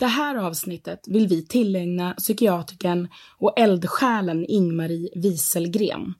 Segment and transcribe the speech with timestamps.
[0.00, 3.08] Det här avsnittet vill vi tillägna psykiatrikern
[3.38, 6.14] och eldsjälen Ingmarie Wieselgren.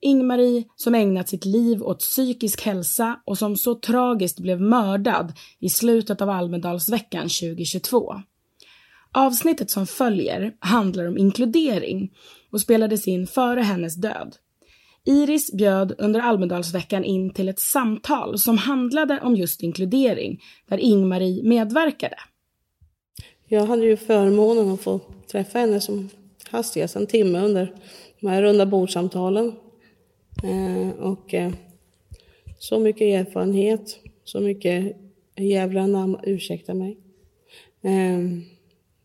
[0.00, 5.68] Ingmarie som ägnat sitt liv åt psykisk hälsa och som så tragiskt blev mördad i
[5.68, 8.14] slutet av Almedalsveckan 2022.
[9.12, 12.12] Avsnittet som följer handlar om inkludering
[12.52, 14.36] och spelades in före hennes död.
[15.04, 21.42] Iris bjöd under Almedalsveckan in till ett samtal som handlade om just inkludering, där Ingmarie
[21.42, 22.16] medverkade.
[23.52, 25.00] Jag hade ju förmånen att få
[25.30, 26.08] träffa henne som
[26.50, 27.74] hastigast en timme under
[28.20, 29.52] de här runda bordsamtalen.
[30.44, 31.52] Eh, och eh,
[32.58, 34.96] så mycket erfarenhet, så mycket
[35.36, 36.98] jävla namn, ursäkta mig.
[37.82, 38.20] Eh,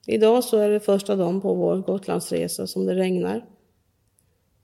[0.08, 3.46] idag så är det första dagen på vår Gotlandsresa som det regnar.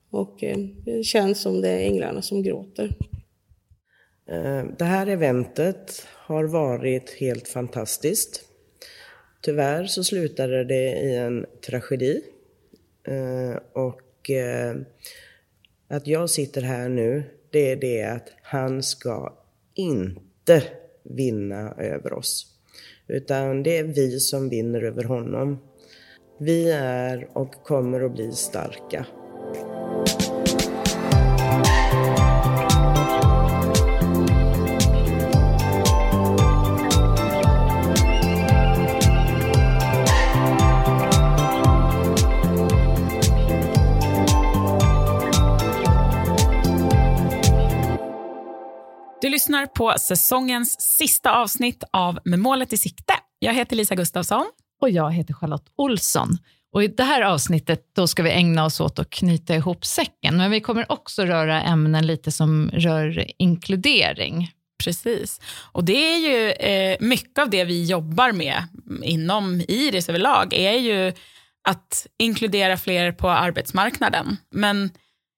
[0.10, 2.96] Och eh, det känns som det är änglarna som gråter.
[4.26, 8.51] Eh, det här eventet har varit helt fantastiskt.
[9.42, 12.22] Tyvärr så slutade det i en tragedi.
[13.08, 14.76] Eh, och eh,
[15.88, 19.34] att jag sitter här nu, det är det att han ska
[19.74, 20.64] inte
[21.04, 22.48] vinna över oss.
[23.08, 25.60] Utan det är vi som vinner över honom.
[26.38, 29.06] Vi är och kommer att bli starka.
[49.22, 53.14] Du lyssnar på säsongens sista avsnitt av Med målet i sikte.
[53.40, 54.46] Jag heter Lisa Gustafsson.
[54.82, 56.38] Och jag heter Charlotte Olsson.
[56.74, 60.38] Och I det här avsnittet då ska vi ägna oss åt att knyta ihop säcken,
[60.38, 64.52] men vi kommer också röra ämnen lite som rör inkludering.
[64.84, 65.42] Precis.
[65.72, 68.64] Och det är ju eh, mycket av det vi jobbar med
[69.04, 71.14] inom Iris överlag är ju
[71.68, 74.38] att inkludera fler på arbetsmarknaden.
[74.52, 74.90] Men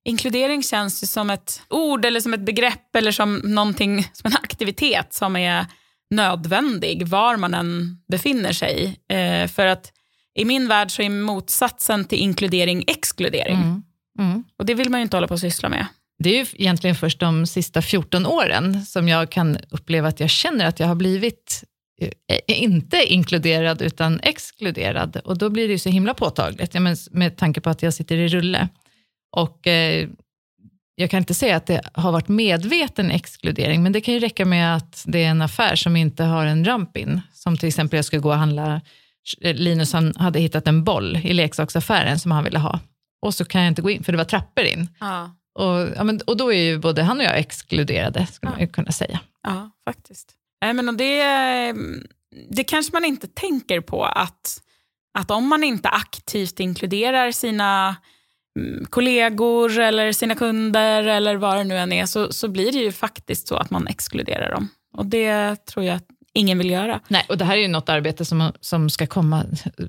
[0.05, 4.37] inkludering känns ju som ett ord eller som ett begrepp eller som någonting, som en
[4.43, 5.65] aktivitet som är
[6.09, 8.99] nödvändig var man än befinner sig.
[9.09, 9.91] Eh, för att
[10.35, 13.55] i min värld så är motsatsen till inkludering exkludering.
[13.55, 13.83] Mm.
[14.19, 14.43] Mm.
[14.57, 15.87] Och det vill man ju inte hålla på att syssla med.
[16.19, 20.29] Det är ju egentligen först de sista 14 åren som jag kan uppleva att jag
[20.29, 21.63] känner att jag har blivit
[22.01, 25.17] eh, inte inkluderad utan exkluderad.
[25.25, 27.93] Och då blir det ju så himla påtagligt, ja, men med tanke på att jag
[27.93, 28.69] sitter i rulle.
[29.35, 30.09] Och eh,
[30.95, 34.45] jag kan inte säga att det har varit medveten exkludering, men det kan ju räcka
[34.45, 37.21] med att det är en affär som inte har en ramp in.
[37.33, 38.81] Som till exempel jag skulle gå och handla,
[39.41, 42.79] Linus han hade hittat en boll i leksaksaffären som han ville ha.
[43.21, 44.87] Och så kan jag inte gå in, för det var trappor in.
[44.99, 45.35] Ja.
[45.59, 48.53] Och, ja, men, och då är ju både han och jag exkluderade, skulle ja.
[48.53, 49.19] man ju kunna säga.
[49.43, 50.33] Ja, faktiskt.
[50.61, 51.23] Nej, men och det,
[52.49, 54.61] det kanske man inte tänker på, att,
[55.13, 57.95] att om man inte aktivt inkluderar sina
[58.89, 62.91] kollegor eller sina kunder eller vad det nu än är så, så blir det ju
[62.91, 64.69] faktiskt så att man exkluderar dem.
[64.97, 66.99] Och det tror jag att ingen vill göra.
[67.07, 69.45] Nej, och det här är ju något arbete som, som ska komma,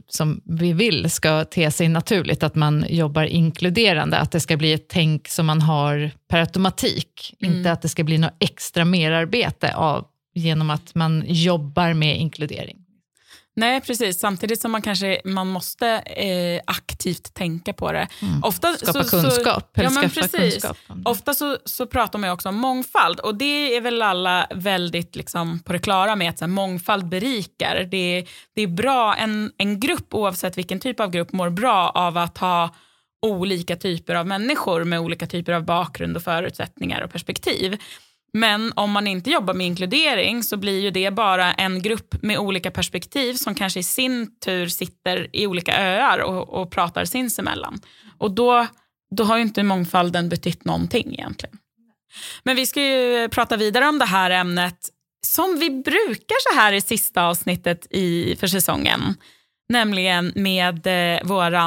[0.08, 4.72] som vi vill ska te sig naturligt, att man jobbar inkluderande, att det ska bli
[4.72, 7.56] ett tänk som man har per automatik, mm.
[7.56, 12.83] inte att det ska bli något extra merarbete av, genom att man jobbar med inkludering.
[13.56, 14.20] Nej, precis.
[14.20, 18.08] Samtidigt som man kanske man måste eh, aktivt tänka på det.
[18.22, 18.42] Mm.
[18.42, 19.70] Ofta skapa så, kunskap.
[19.74, 20.52] Så, ja, men precis.
[20.62, 25.16] Kunskap Ofta så, så pratar man också om mångfald och det är väl alla väldigt
[25.16, 27.88] liksom, på det klara med att här, mångfald berikar.
[27.90, 32.18] Det, det är bra, en, en grupp oavsett vilken typ av grupp mår bra av
[32.18, 32.74] att ha
[33.26, 37.78] olika typer av människor med olika typer av bakgrund och förutsättningar och perspektiv.
[38.36, 42.38] Men om man inte jobbar med inkludering så blir ju det bara en grupp med
[42.38, 47.80] olika perspektiv som kanske i sin tur sitter i olika öar och, och pratar sinsemellan.
[48.18, 48.66] Och då,
[49.16, 51.58] då har ju inte mångfalden betytt någonting egentligen.
[52.42, 54.78] Men vi ska ju prata vidare om det här ämnet
[55.26, 59.00] som vi brukar så här i sista avsnittet i, för säsongen.
[59.68, 61.60] Nämligen med eh, vår eh,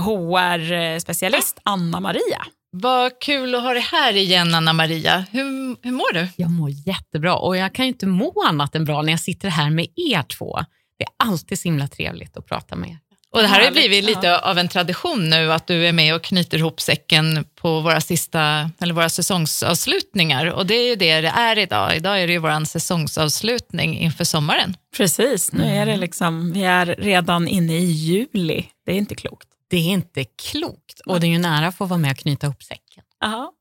[0.00, 2.46] HR-specialist eh, Anna-Maria.
[2.76, 5.24] Vad kul att ha dig här igen, Anna-Maria.
[5.30, 6.28] Hur, hur mår du?
[6.36, 9.70] Jag mår jättebra och jag kan inte må annat än bra när jag sitter här
[9.70, 10.58] med er två.
[10.98, 12.98] Det är alltid så himla trevligt att prata med er.
[13.32, 16.22] Och det här har blivit lite av en tradition nu, att du är med och
[16.22, 20.46] knyter ihop säcken på våra, sista, eller våra säsongsavslutningar.
[20.46, 21.96] Och det är ju det det är idag.
[21.96, 24.76] Idag är det ju vår säsongsavslutning inför sommaren.
[24.96, 28.66] Precis, nu är det liksom, vi är redan inne i juli.
[28.86, 29.48] Det är inte klokt.
[29.68, 32.46] Det är inte klokt och det är ju nära att få vara med och knyta
[32.46, 33.04] ihop säcken.
[33.24, 33.52] Aha.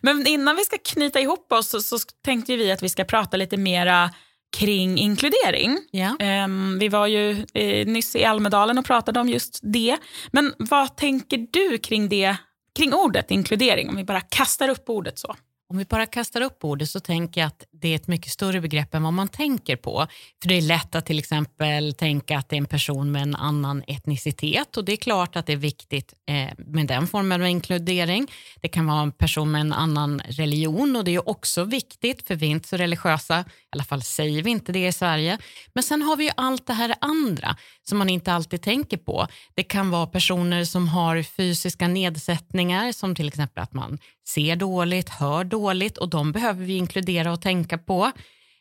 [0.00, 3.36] Men innan vi ska knyta ihop oss så, så tänkte vi att vi ska prata
[3.36, 4.10] lite mera
[4.56, 5.78] kring inkludering.
[5.90, 6.16] Ja.
[6.18, 9.96] Ehm, vi var ju eh, nyss i Almedalen och pratade om just det.
[10.30, 12.36] Men vad tänker du kring det,
[12.78, 13.88] kring ordet inkludering?
[13.88, 15.36] Om vi bara kastar upp ordet så.
[15.68, 18.60] Om vi bara kastar upp ordet så tänker jag att det är ett mycket större
[18.60, 20.06] begrepp än vad man tänker på.
[20.42, 23.36] För det är lätt att till exempel tänka att det är en person med en
[23.36, 27.48] annan etnicitet och det är klart att det är viktigt eh, med den formen av
[27.48, 28.26] inkludering.
[28.60, 32.34] Det kan vara en person med en annan religion och det är också viktigt för
[32.34, 35.38] vi är inte så religiösa, i alla fall säger vi inte det i Sverige.
[35.72, 37.56] Men sen har vi ju allt det här andra
[37.88, 39.26] som man inte alltid tänker på.
[39.54, 43.98] Det kan vara personer som har fysiska nedsättningar som till exempel att man
[44.28, 48.12] ser dåligt, hör dåligt och de behöver vi inkludera och tänka på.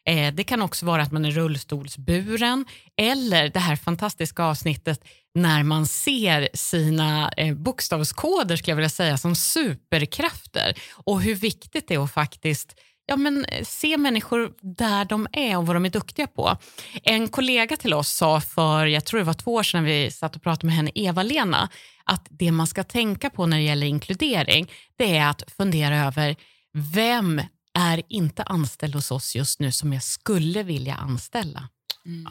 [0.06, 2.66] Eh, det kan också vara att man är rullstolsburen
[2.98, 5.04] eller det här fantastiska avsnittet
[5.36, 11.88] när man ser sina eh, bokstavskoder skulle jag vilja säga som superkrafter och hur viktigt
[11.88, 12.76] det är att faktiskt
[13.10, 16.58] ja, men, eh, se människor där de är och vad de är duktiga på.
[17.04, 20.36] En kollega till oss sa för, jag tror det var två år sedan vi satt
[20.36, 21.70] och pratade med henne, Eva-Lena,
[22.04, 26.36] att det man ska tänka på när det gäller inkludering, det är att fundera över
[26.74, 27.42] vem
[27.78, 31.70] är inte anställd hos oss just nu som jag skulle vilja anställa.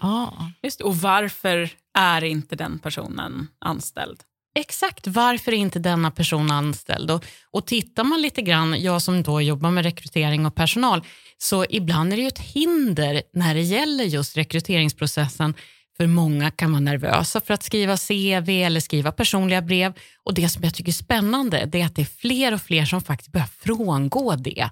[0.01, 0.31] Ah.
[0.63, 4.23] Just, och varför är inte den personen anställd?
[4.55, 7.11] Exakt, varför är inte denna person anställd?
[7.11, 11.05] Och, och tittar man lite grann, jag som då jobbar med rekrytering och personal,
[11.39, 15.55] så ibland är det ju ett hinder när det gäller just rekryteringsprocessen.
[16.01, 19.93] För många kan vara nervösa för att skriva CV eller skriva personliga brev.
[20.25, 22.85] Och det som jag tycker är spännande det är att det är fler och fler
[22.85, 24.71] som faktiskt börjar frångå det.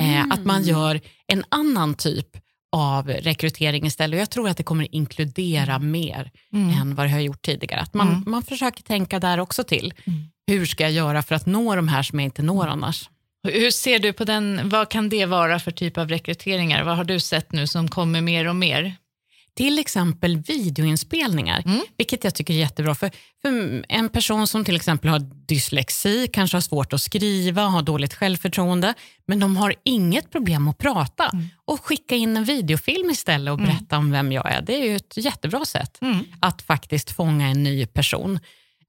[0.00, 2.28] Eh, att man gör en annan typ
[2.72, 4.16] av rekrytering istället.
[4.16, 6.30] Och jag tror att det kommer inkludera mer
[6.80, 7.80] än vad det har gjort tidigare.
[7.80, 9.94] Att man, man försöker tänka där också till.
[10.46, 13.10] Hur ska jag göra för att nå de här som jag inte når annars?
[13.48, 16.84] Hur ser du på den, vad kan det vara för typ av rekryteringar?
[16.84, 18.96] Vad har du sett nu som kommer mer och mer?
[19.56, 21.62] Till exempel videoinspelningar,
[21.98, 22.94] vilket jag tycker är jättebra.
[22.94, 23.10] För,
[23.42, 28.14] för en person som till exempel har dyslexi, kanske har svårt att skriva, har dåligt
[28.14, 28.94] självförtroende,
[29.26, 31.30] men de har inget problem att prata.
[31.64, 34.62] Och skicka in en videofilm istället och berätta om vem jag är.
[34.62, 35.98] Det är ju ett jättebra sätt
[36.40, 38.38] att faktiskt fånga en ny person.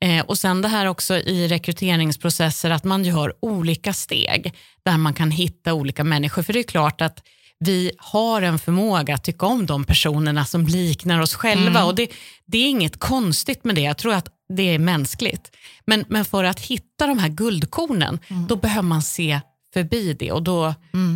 [0.02, 4.54] Eh, och sen det här också i rekryteringsprocesser, att man gör olika steg
[4.86, 6.44] där man kan hitta olika människor.
[6.44, 7.24] För det är klart att
[7.60, 11.86] vi har en förmåga att tycka om de personerna som liknar oss själva.
[11.86, 12.10] Och det,
[12.46, 13.82] det är inget konstigt med det.
[13.82, 15.56] Jag tror att det är mänskligt.
[15.86, 19.40] Men, men för att hitta de här guldkornen, då behöver man se
[19.74, 20.74] förbi det och då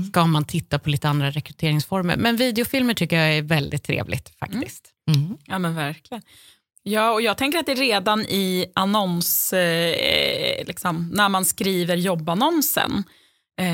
[0.09, 2.17] ska man titta på lite andra rekryteringsformer.
[2.17, 4.89] Men videofilmer tycker jag är väldigt trevligt faktiskt.
[5.45, 6.21] Ja men verkligen.
[6.83, 12.91] Ja, och jag tänker att det redan i annons, eh, liksom, när man skriver jobbannonsen,
[12.91, 13.03] eh,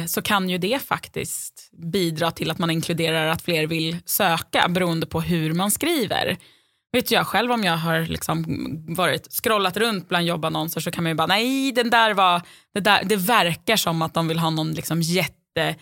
[0.08, 5.06] så kan ju det faktiskt bidra till att man inkluderar att fler vill söka beroende
[5.06, 6.38] på hur man skriver.
[6.92, 8.46] Vet jag själv om jag har liksom
[8.96, 12.42] varit scrollat runt bland jobbannonser så kan man ju bara, nej den där var,
[12.74, 15.76] det, där, det verkar som att de vill ha någon liksom jätte,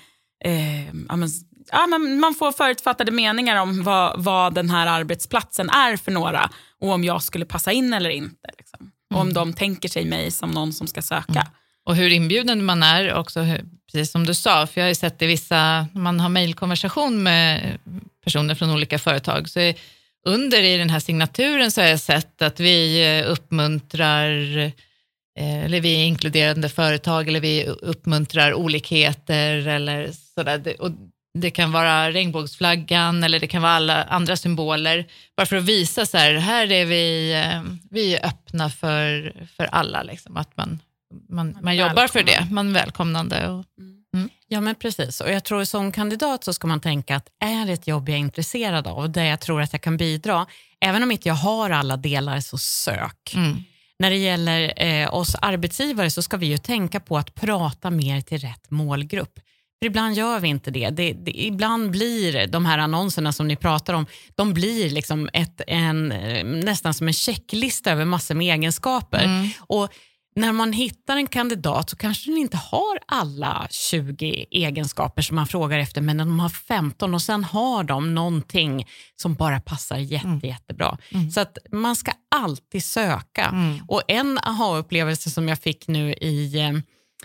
[0.45, 1.29] eh, ja, men,
[1.71, 6.50] ja, men man får förutfattade meningar om vad, vad den här arbetsplatsen är för några
[6.79, 8.50] och om jag skulle passa in eller inte.
[8.57, 8.91] Liksom.
[9.13, 11.47] Och om de tänker sig mig som någon som ska söka.
[11.85, 14.95] Och hur inbjuden man är också, hur- precis som du sa, för jag har ju
[14.95, 17.77] sett i vissa, man har mejlkonversation med
[18.24, 19.75] personer från olika företag, så är,
[20.25, 24.58] under i den här signaturen så har jag sett att vi eh, uppmuntrar,
[25.39, 30.58] eh, eller vi är inkluderande företag, eller vi uppmuntrar olikheter eller sådär.
[30.58, 30.91] Det- Och
[31.39, 35.05] det kan vara regnbågsflaggan eller det kan vara alla andra symboler.
[35.38, 39.65] Bara för att visa så här, här är vi, eh, vi är öppna för, för
[39.65, 40.03] alla.
[40.03, 40.79] Liksom, att man,
[41.29, 43.50] man, man jobbar för det, man är välkomnande.
[43.50, 43.65] Och,
[44.53, 45.22] Ja, men precis.
[45.22, 48.15] Och jag tror som kandidat så ska man tänka att är det ett jobb jag
[48.15, 50.46] är intresserad av, där jag tror att jag kan bidra,
[50.86, 53.34] även om inte jag har alla delar, så sök.
[54.00, 58.22] När det gäller eh, oss arbetsgivare så ska vi ju tänka på att prata mer
[58.22, 59.39] till rätt målgrupp.
[59.79, 60.89] För ibland gör vi inte det.
[60.89, 61.32] Det, det.
[61.32, 64.05] Ibland blir de här annonserna som ni pratar om,
[64.36, 69.50] de blir liksom ett, en, eh, nästan som en checklista över massor med egenskaper.
[69.60, 69.93] Och
[70.36, 75.48] när man hittar en kandidat så kanske den inte har alla 20 egenskaper som man
[75.48, 80.48] frågar efter, men de har 15 och sen har de någonting som bara passar jätte,
[80.48, 80.98] jättebra.
[81.34, 83.50] Så att man ska alltid söka.
[83.88, 86.72] Och en aha-upplevelse som jag fick nu i, eh,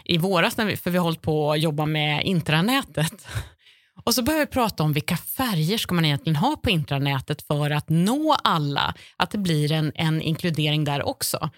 [0.05, 3.27] i våras, när vi, för vi har hållit på att jobba med intranätet,
[4.05, 7.71] och så börjar vi prata om vilka färger ska man egentligen ha på intranätet för
[7.71, 11.50] att nå alla, att det blir en, en inkludering där också.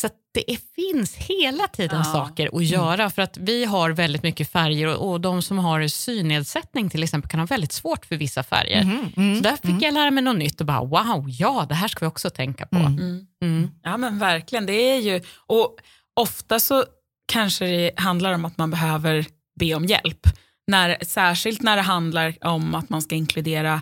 [0.00, 2.12] Så att det finns hela tiden Ja.
[2.12, 5.88] saker att göra för att vi har väldigt mycket färger och, och de som har
[5.88, 8.84] synnedsättning till exempel kan ha väldigt svårt för vissa färger.
[8.84, 11.88] Mhm, Så där fick jag lära mig något nytt och bara wow, ja det här
[11.88, 12.76] ska vi också tänka på.
[12.76, 13.26] Mm.
[13.42, 13.70] Mm.
[13.82, 15.76] Ja men verkligen, det är ju, och
[16.14, 16.84] ofta så
[17.26, 19.26] kanske det handlar om att man behöver
[19.60, 20.26] be om hjälp.
[20.66, 23.80] När, särskilt när det handlar om att man ska inkludera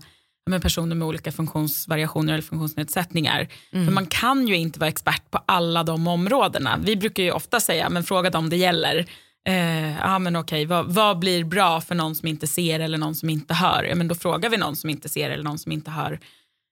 [0.50, 3.49] men personer med olika funktionsvariationer eller funktionsnedsättningar.
[3.70, 6.78] För man kan ju inte vara expert på alla de områdena.
[6.84, 9.06] Vi brukar ju ofta säga, men fråga dem det gäller.
[9.49, 13.14] Eh, ja men okej, vad, vad blir bra för någon som inte ser eller någon
[13.14, 13.84] som inte hör?
[13.84, 16.20] Ja, men då frågar vi någon som inte ser eller någon som inte hör.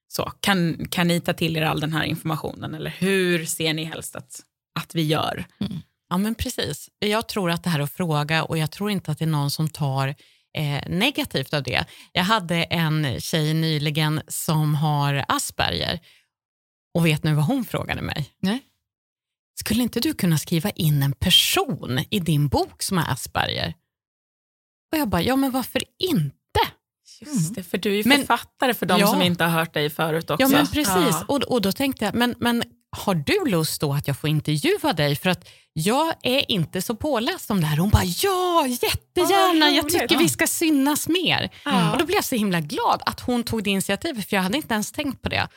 [0.08, 3.84] Så, kan, kan ni ta till er all den här informationen eller hur ser ni
[3.84, 4.40] helst att,
[4.80, 5.44] att vi gör?
[6.10, 6.88] Ja, men precis.
[6.98, 9.50] Jag tror att det här att fråga och jag tror inte att det är någon
[9.50, 10.14] som tar
[10.58, 11.84] eh, negativt av det.
[12.12, 16.00] Jag hade en tjej nyligen som har Asperger
[16.94, 18.30] och vet nu vad hon frågade mig?
[18.40, 18.60] Nej.
[19.54, 23.74] Skulle inte du kunna skriva in en person i din bok som har Asperger?
[24.92, 26.34] Och jag bara, ja men varför inte?
[27.20, 29.06] Just det, för du är ju Men- författare för de Ja.
[29.06, 30.42] som inte har hört dig förut också.
[30.42, 31.24] Ja men precis, Ja.
[31.28, 32.62] och, och då tänkte jag, men, men
[32.96, 35.16] har du lust då att jag får intervjua dig?
[35.16, 37.76] För att jag är inte så påläst om det här.
[37.76, 41.48] Hon bara, ja jättegärna, vad jag tycker vi ska synas mer.
[41.64, 41.92] Ja.
[41.92, 44.56] Och Då blev jag så himla glad att hon tog det initiativet, för jag hade
[44.56, 45.48] inte ens tänkt på det.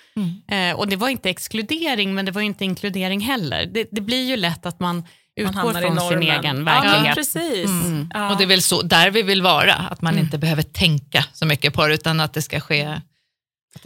[0.55, 3.65] Eh, och Det var inte exkludering, men det var inte inkludering heller.
[3.65, 5.03] Det, det blir ju lätt att man
[5.35, 7.15] utgår från sin egen Ja, verklighet.
[7.15, 7.69] precis.
[8.13, 8.31] Ja.
[8.31, 11.45] Och det är väl så, där vi vill vara, att man inte behöver tänka så
[11.45, 13.01] mycket på det, utan att det ska ske...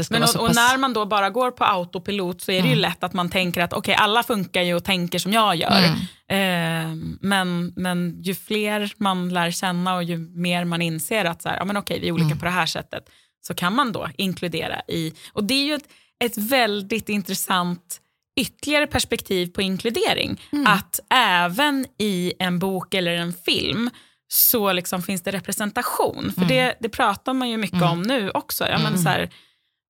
[0.09, 3.03] Men och, och när man då bara går på autopilot så är det ju lätt
[3.03, 5.83] att man tänker att okej, alla funkar ju och tänker som jag gör.
[6.29, 11.49] Eh, men, men ju fler man lär känna och ju mer man inser att så
[11.49, 13.09] här, ja, men okej, vi är olika på det här sättet,
[13.47, 15.13] så kan man då inkludera i...
[15.33, 15.89] Och det är ju ett,
[16.23, 18.01] ett väldigt intressant
[18.39, 20.41] ytterligare perspektiv på inkludering.
[20.67, 23.89] Att även i en bok eller en film
[24.27, 26.31] så liksom finns det representation.
[26.37, 28.67] För det, det pratar man ju mycket om nu också.
[28.67, 29.29] Ja, men så här,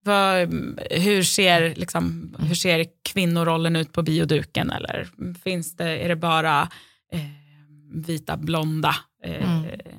[0.07, 0.53] vad,
[0.91, 4.71] hur, ser, liksom, hur ser kvinnorollen ut på bioduken?
[4.71, 5.07] Eller
[5.43, 6.61] finns det, är det bara
[7.13, 7.19] eh,
[7.91, 9.49] vita, blonda eh,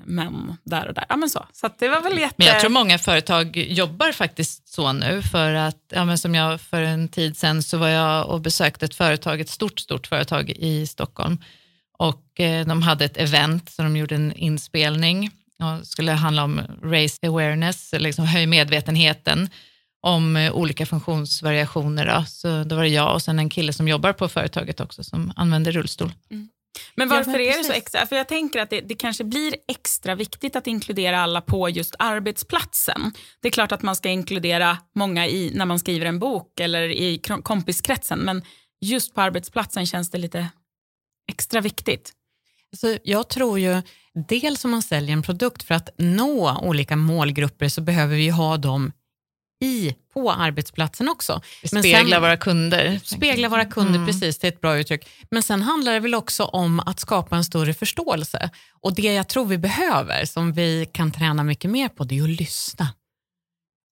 [0.05, 1.05] män där och där?
[1.09, 1.47] Ja, men så.
[1.53, 2.35] så det var väl jätte...
[2.37, 6.61] Men jag tror många företag jobbar faktiskt så nu för att, ja, men som jag
[6.61, 10.51] för en tid sedan så var jag och besökte ett företag, ett stort, stort företag
[10.51, 11.39] i Stockholm
[11.99, 15.31] och eh, de hade ett event så de gjorde en inspelning
[15.63, 19.49] och skulle handla om race awareness, liksom höj medvetenheten
[20.01, 22.07] om eh, olika funktionsvariationer.
[22.07, 22.25] Då.
[22.29, 25.33] Så då var det jag och sen en kille som jobbar på företaget också som
[25.37, 26.13] använder rullstol.
[26.95, 28.07] Men varför men är det så extra?
[28.07, 31.95] För jag tänker att det, det kanske blir extra viktigt att inkludera alla på just
[31.99, 33.13] arbetsplatsen.
[33.41, 36.83] Det är klart att man ska inkludera många i, när man skriver en bok eller
[36.83, 38.43] i kompiskretsen, men
[38.81, 40.49] just på arbetsplatsen känns det lite
[41.31, 42.13] extra viktigt.
[42.77, 43.83] Så jag tror ju,
[44.29, 48.57] dels om man säljer en produkt för att nå olika målgrupper så behöver vi ha
[48.57, 48.93] dem
[49.61, 51.43] i, på arbetsplatsen också.
[51.73, 53.01] Men Spegla sen- våra kunder.
[53.05, 55.09] Spegla våra kunder, precis, det är ett bra uttryck.
[55.31, 58.51] Men sen handlar det väl också om att skapa en större förståelse.
[58.81, 62.23] Och det jag tror vi behöver, som vi kan träna mycket mer på, det är
[62.23, 62.89] att lyssna.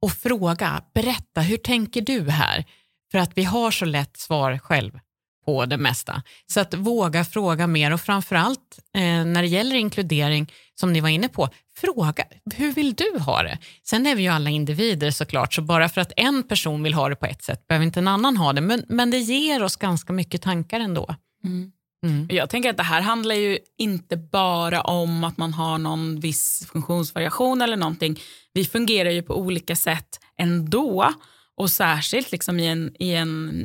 [0.03, 2.65] Och fråga, berätta, hur tänker du här?
[3.13, 4.99] För att vi har så lätt svar själv
[5.47, 6.23] på det mesta.
[6.47, 11.09] Så att våga fråga mer och framförallt eh, när det gäller inkludering, som ni var
[11.09, 12.25] inne på, fråga,
[12.55, 13.59] hur vill du ha det?
[13.83, 17.09] Sen är vi ju alla individer såklart, så bara för att en person vill ha
[17.09, 19.77] det på ett sätt behöver inte en annan ha det, men, men det ger oss
[19.77, 21.15] ganska mycket tankar ändå.
[21.45, 22.29] Mm.
[22.31, 26.69] Jag tänker att det här handlar ju inte bara om att man har någon viss
[26.73, 28.21] funktionsvariation eller någonting.
[28.53, 31.13] Vi fungerar ju på olika sätt ändå
[31.57, 33.65] och särskilt liksom i, en, i en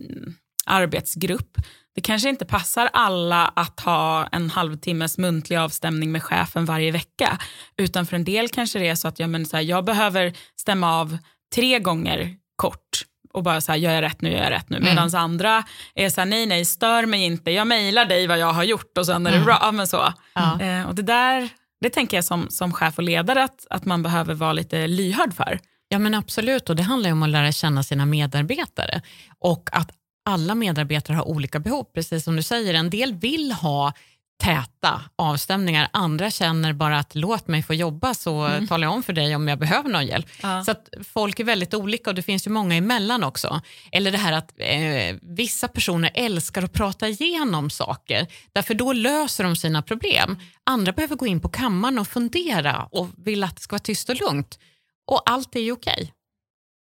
[0.66, 1.58] arbetsgrupp.
[1.96, 7.38] Det kanske inte passar alla att ha en halvtimmes muntlig avstämning med chefen varje vecka.
[7.78, 10.34] Utan för en del kanske det är så att ja, men så här, jag behöver
[10.56, 11.18] stämma av
[11.56, 14.80] tre gånger kort och bara så här, gör jag rätt nu, gör jag rätt nu.
[14.80, 15.64] Medan andra
[15.96, 17.52] är så här, nej, nej, stör mig inte.
[17.52, 19.58] Jag mejlar dig vad jag har gjort och sen är det bra.
[19.62, 20.14] Ja, men så.
[20.62, 21.50] Eh, och det där,
[21.82, 25.34] det tänker jag som, som chef och ledare att, att man behöver vara lite lyhörd
[25.34, 25.60] för.
[25.88, 29.02] Ja men absolut och det handlar ju om att lära känna sina medarbetare
[29.40, 29.92] och att
[30.32, 32.74] alla medarbetare har olika behov, precis som du säger.
[32.74, 33.94] En del vill ha
[34.42, 39.14] täta avstämningar, andra känner bara att låt mig få jobba så talar jag om för
[39.14, 40.26] dig om jag behöver någon hjälp.
[40.42, 40.64] Ja.
[40.64, 43.62] Så att folk är väldigt olika och det finns ju många emellan också.
[43.92, 49.44] Eller det här att eh, vissa personer älskar att prata igenom saker, därför då löser
[49.44, 50.40] de sina problem.
[50.64, 54.10] Andra behöver gå in på kammaren och fundera och vill att det ska vara tyst
[54.10, 54.60] och lugnt.
[55.08, 56.14] Och allt är ju okej.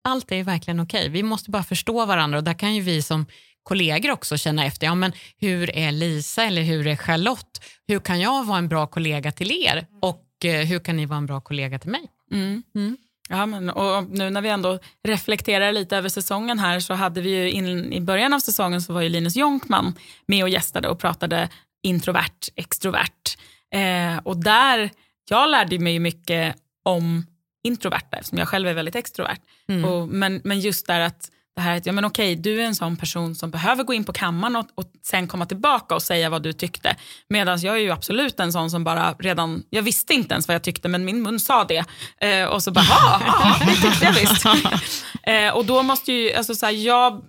[0.06, 1.08] Allt är verkligen okej.
[1.08, 3.26] Vi måste bara förstå varandra och där kan ju vi som
[3.62, 7.60] kollegor också känna efter, ja, men hur är Lisa eller hur är Charlotte?
[7.86, 11.16] Hur kan jag vara en bra kollega till er och eh, hur kan ni vara
[11.18, 12.10] en bra kollega till mig?
[12.32, 12.96] Mm.
[13.28, 17.30] Ja, men, och nu när vi ändå reflekterar lite över säsongen här så hade vi
[17.30, 19.94] ju in, i början av säsongen så var ju Linus Jonkman
[20.26, 21.48] med och gästade och pratade
[21.82, 23.38] introvert, extrovert.
[23.74, 24.90] Eh, och där,
[25.28, 27.26] jag lärde mig mycket om
[27.66, 29.40] introverta eftersom jag själv är väldigt extrovert.
[29.84, 32.74] Och, men, men just där att det här att, ja men okej, du är en
[32.74, 36.30] sån person som behöver gå in på kammaren och, och sen komma tillbaka och säga
[36.30, 36.96] vad du tyckte.
[37.28, 40.54] Medan jag är ju absolut en sån som bara redan, jag visste inte ens vad
[40.54, 41.84] jag tyckte men min mun sa det.
[42.20, 44.44] Eh, och så bara, ja, det tyckte jag visst.
[45.22, 47.24] eh, och då måste ju, alltså så här, jag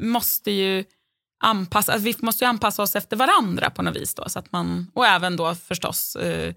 [0.00, 0.84] måste ju
[1.44, 4.28] anpassa, alltså vi måste ju anpassa oss efter varandra på något vis då.
[4.28, 6.54] Så att man, och även då förstås eh,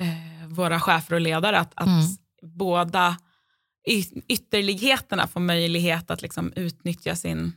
[0.00, 1.88] eh, våra chefer och ledare, att, att
[2.42, 3.16] båda
[4.28, 7.52] ytterligheterna får möjlighet att liksom utnyttja sin,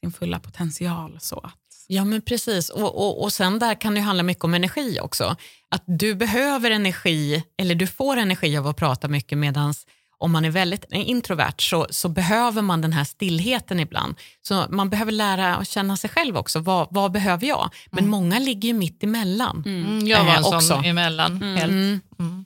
[0.00, 1.18] sin fulla potential.
[1.20, 1.54] Så att,
[1.92, 5.36] Ja men precis och, och, och sen där kan det handla mycket om energi också.
[5.70, 9.86] Att du behöver energi, eller du får energi av att prata mycket medans
[10.18, 14.14] om man är väldigt introvert så, så behöver man den här stillheten ibland.
[14.42, 16.58] Så man behöver lära att känna sig själv också.
[16.58, 17.70] Vad, vad behöver jag?
[17.90, 19.62] Men många ligger ju mitt emellan.
[19.66, 20.74] Mm, jag var en Eh, sån också.
[20.74, 21.42] emellan.
[21.42, 21.72] Helt.
[22.18, 22.39] Mm.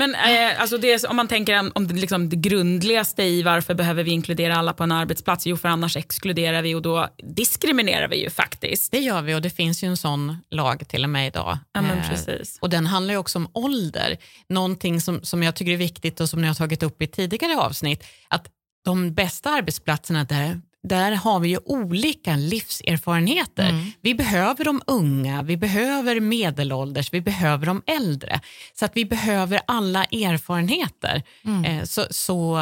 [0.00, 4.02] Men eh, alltså det, om man tänker om- det, liksom det grundligaste i varför behöver
[4.04, 5.46] vi inkludera alla på en arbetsplats?
[5.46, 8.92] Jo, för annars exkluderar vi och då diskriminerar vi ju faktiskt.
[8.92, 11.58] Det gör vi och det finns ju en sån lag till och med idag.
[11.72, 12.58] Ja, men Eh, precis.
[12.60, 14.16] Och den handlar ju också om ålder.
[14.48, 17.56] Någonting som, som jag tycker är viktigt och som ni har tagit upp i tidigare
[17.56, 18.04] avsnitt.
[18.28, 18.46] Att
[18.84, 23.64] de bästa arbetsplatserna där där har vi ju olika livserfarenheter.
[24.00, 28.40] Vi behöver de unga, vi behöver medelålders, vi behöver de äldre.
[28.78, 31.22] Så att vi behöver alla erfarenheter.
[31.64, 32.54] Eh, Så, så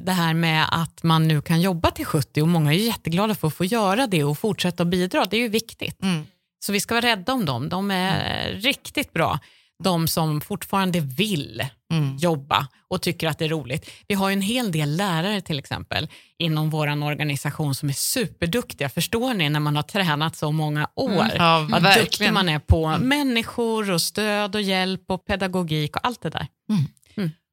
[0.00, 3.48] det här med att man nu kan jobba till 70 och många är jätteglada för
[3.48, 5.98] att få göra det och fortsätta att bidra, det är ju viktigt.
[6.60, 7.68] Så vi ska vara rädda om dem.
[7.68, 9.38] De är riktigt bra.
[9.84, 11.62] De som fortfarande vill
[12.18, 13.90] jobba och tycker att det är roligt.
[14.08, 18.88] Vi har ju en hel del lärare till exempel inom vår organisation som är superduktiga.
[18.88, 21.26] Förstår ni när man har tränat så många år?
[21.36, 22.34] Ja, Vad duktig verkligen.
[22.34, 26.46] man är på människor och stöd och hjälp och pedagogik och allt det där.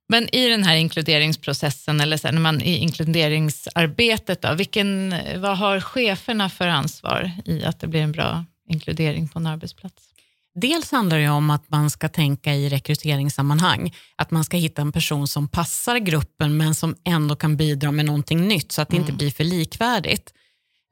[0.09, 5.57] Men i den här inkluderingsprocessen, eller så här, när man i inkluderingsarbetet, då, vilken, vad
[5.57, 10.03] har cheferna för ansvar i att det blir en bra inkludering på en arbetsplats?
[10.55, 13.95] Dels handlar det om att man ska tänka i rekryteringssammanhang.
[14.15, 18.05] Att man ska hitta en person som passar gruppen men som ändå kan bidra med
[18.05, 20.33] någonting nytt så att det inte blir för likvärdigt.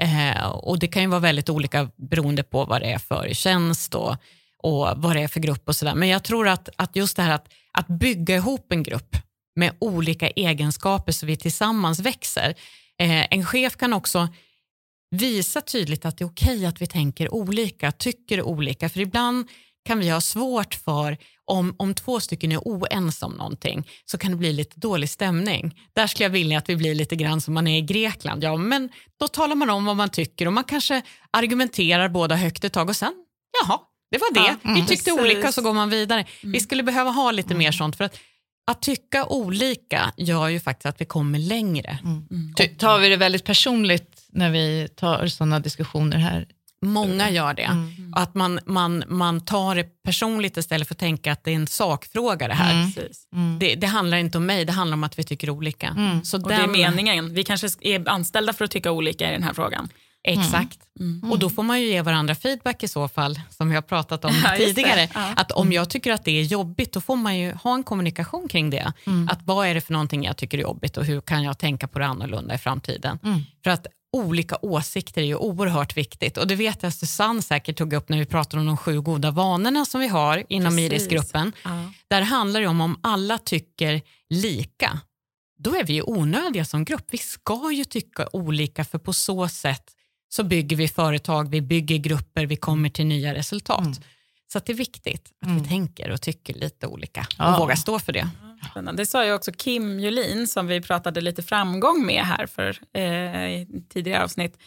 [0.01, 3.95] Eh, och Det kan ju vara väldigt olika beroende på vad det är för tjänst
[3.95, 4.15] och,
[4.57, 5.95] och vad det är för grupp och sådär.
[5.95, 9.15] Men jag tror att, att just det här att, att bygga ihop en grupp
[9.55, 12.55] med olika egenskaper så vi tillsammans växer.
[12.99, 14.27] Eh, en chef kan också
[15.11, 18.89] visa tydligt att det är okej att vi tänker olika, tycker olika.
[18.89, 19.47] För ibland
[19.85, 24.31] kan vi ha svårt för, om, om två stycken är oense om någonting, så kan
[24.31, 25.79] det bli lite dålig stämning.
[25.95, 28.43] Där skulle jag vilja att vi blir lite grann som man är i Grekland.
[28.43, 32.63] Ja, men då talar man om vad man tycker och man kanske argumenterar båda högt
[32.63, 33.13] ett tag och sen,
[33.63, 33.79] jaha,
[34.11, 34.39] det var det.
[34.63, 35.21] Ja, vi tyckte precis.
[35.21, 36.25] olika så går man vidare.
[36.43, 38.19] Vi skulle behöva ha lite mer sånt för att
[38.71, 41.99] att tycka olika gör ju faktiskt att vi kommer längre.
[42.57, 46.47] Ty- Tar vi det väldigt personligt när vi tar sådana diskussioner här?
[46.85, 47.63] Många gör det.
[47.63, 48.13] Mm.
[48.15, 51.67] Att man, man, man tar det personligt istället för att tänka att det är en
[51.67, 52.85] sakfråga det här.
[52.85, 53.27] Precis.
[53.59, 56.21] Det, det handlar inte om mig, det handlar om att vi tycker olika.
[56.23, 57.33] Så Och det är meningen.
[57.33, 59.89] Vi kanske är anställda för att tycka olika i den här frågan.
[60.23, 60.79] Exakt.
[61.31, 64.25] Och då får man ju ge varandra feedback i så fall, som vi har pratat
[64.25, 65.09] om Ja, tidigare.
[65.13, 65.33] Ja.
[65.35, 68.47] Att om jag tycker att det är jobbigt, då får man ju ha en kommunikation
[68.47, 68.93] kring det.
[69.29, 71.87] Att vad är det för någonting jag tycker är jobbigt och hur kan jag tänka
[71.87, 73.19] på det annorlunda i framtiden?
[73.63, 76.37] För att olika åsikter är ju oerhört viktigt.
[76.37, 79.31] Och det vet jag Susanne säkert tog upp när vi pratade om de sju goda
[79.31, 80.79] vanorna som vi har inom.
[80.79, 81.51] Irisgruppen.
[81.63, 81.91] Ja.
[82.07, 84.99] Där handlar det om om alla tycker lika,
[85.59, 87.05] då är vi ju onödiga som grupp.
[87.11, 89.83] Vi ska ju tycka olika för på så sätt
[90.29, 94.01] så bygger vi företag, vi bygger grupper, vi kommer till nya resultat.
[94.51, 97.53] Så att det är viktigt att vi tänker och tycker lite olika Ja.
[97.53, 98.29] och vågar stå för det.
[98.93, 102.69] Det sa ju också Kim Julin som vi pratade lite framgång med här för
[102.99, 104.57] eh, tidigare avsnitt.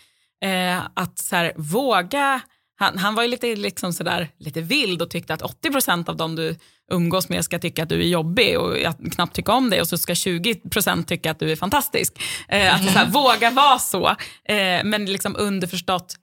[0.45, 2.41] Eh, att så här, våga,
[2.77, 6.37] han, han var ju lite, liksom sådär, lite vild och tyckte att 80% av de
[6.37, 6.57] du
[6.93, 8.77] umgås med ska tycka att du är jobbig och
[9.13, 12.23] knappt tycka om dig och så ska 20% tycka att du är fantastisk.
[12.49, 14.09] Eh, att så här, våga vara så,
[14.45, 16.15] eh, men liksom underförstått,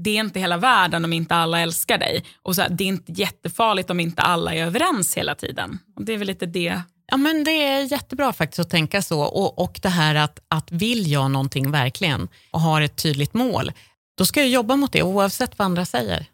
[0.00, 2.24] det är inte hela världen om inte alla älskar dig.
[2.42, 5.78] Och så här, det är inte jättefarligt om inte alla är överens hela tiden.
[5.96, 6.80] Och det är väl lite det
[7.10, 9.20] Ja, men det är jättebra faktiskt att tänka så.
[9.20, 13.72] Och, och det här att, att vill jag någonting verkligen och har ett tydligt mål,
[14.18, 16.26] då ska jag jobba mot det oavsett vad andra säger.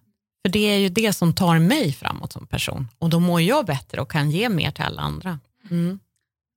[0.42, 2.88] För det är ju det som tar mig framåt som person.
[2.98, 5.38] Och då mår jag bättre och kan ge mer till alla andra.
[5.70, 5.98] Mm.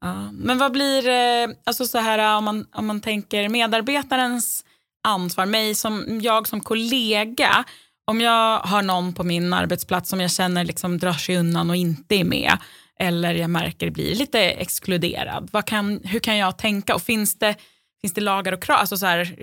[0.02, 4.66] Ja, men vad blir, eh, alltså så här om man, om man tänker medarbetarens
[5.04, 7.64] ansvar, mig som, jag som kollega,
[8.06, 11.76] om jag har någon på min arbetsplats som jag känner liksom drar sig undan och
[11.76, 12.58] inte är med,
[13.00, 16.96] eller jag märker blir lite exkluderad, vad kan, hur kan jag tänka?
[16.96, 17.56] Och finns det,
[18.02, 18.78] finns det lagar och krav?
[18.78, 19.36] Alltså så här,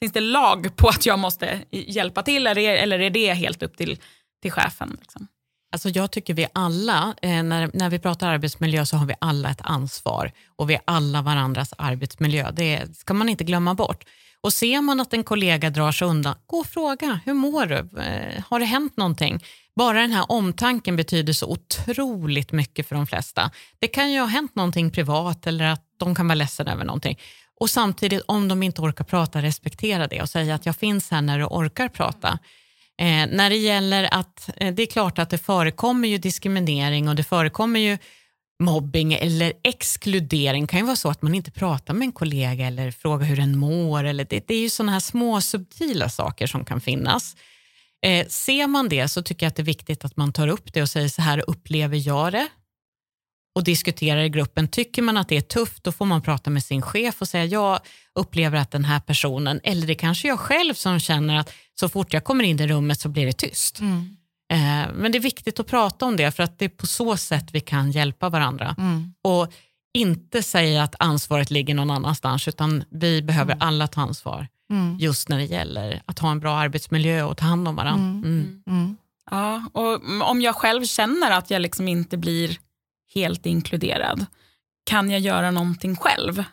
[0.00, 3.76] finns det lag på att jag måste hjälpa till eller, eller är det helt upp
[3.76, 3.98] till,
[4.42, 4.96] till chefen?
[5.00, 5.28] Liksom?
[5.72, 9.50] Alltså jag tycker vi alla, eh, när, när vi pratar arbetsmiljö så har vi alla
[9.50, 12.50] ett ansvar och vi är alla varandras arbetsmiljö.
[12.50, 14.04] Det ska man inte glömma bort.
[14.40, 18.00] Och ser man att en kollega drar sig undan, gå och fråga, hur mår du?
[18.00, 19.44] Eh, har det hänt någonting?
[19.76, 23.50] Bara den här omtanken betyder så otroligt mycket för de flesta.
[23.78, 27.18] Det kan ju ha hänt någonting privat eller att de kan vara ledsna över någonting.
[27.60, 31.22] Och samtidigt, om de inte orkar prata, respektera det och säga att jag finns här
[31.22, 32.38] när du orkar prata.
[32.98, 37.16] Eh, när det gäller att, eh, det är klart att det förekommer ju diskriminering och
[37.16, 37.98] det förekommer ju
[38.62, 40.62] mobbing eller exkludering.
[40.62, 43.36] Det kan ju vara så att man inte pratar med en kollega eller frågar hur
[43.36, 44.04] den mår.
[44.04, 47.36] Eller det, det är ju sådana här små subtila saker som kan finnas.
[48.06, 50.72] Eh, ser man det så tycker jag att det är viktigt att man tar upp
[50.72, 52.48] det och säger så här upplever jag det
[53.54, 54.68] och diskuterar i gruppen.
[54.68, 57.44] Tycker man att det är tufft då får man prata med sin chef och säga
[57.44, 57.80] jag
[58.14, 62.12] upplever att den här personen, eller det kanske jag själv som känner att så fort
[62.12, 63.80] jag kommer in i rummet så blir det tyst.
[63.80, 64.16] Mm.
[64.52, 67.16] Eh, men det är viktigt att prata om det för att det är på så
[67.16, 68.74] sätt vi kan hjälpa varandra.
[68.78, 69.14] Mm.
[69.24, 69.52] Och
[69.94, 73.68] inte säga att ansvaret ligger någon annanstans utan vi behöver mm.
[73.68, 74.96] alla ta ansvar mm.
[74.98, 78.04] just när det gäller att ha en bra arbetsmiljö och ta hand om varandra.
[78.04, 78.24] Mm.
[78.24, 78.62] Mm.
[78.66, 78.96] Mm.
[79.30, 82.58] Ja, och om jag själv känner att jag liksom inte blir
[83.14, 84.26] helt inkluderad,
[84.84, 86.44] kan jag göra någonting själv?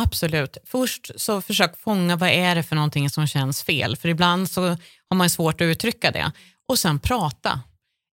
[0.00, 0.56] Absolut.
[0.64, 3.96] Först så försök fånga vad är det för någonting som känns fel.
[3.96, 4.62] För ibland så
[5.08, 6.32] har man svårt att uttrycka det.
[6.68, 7.60] Och sen prata.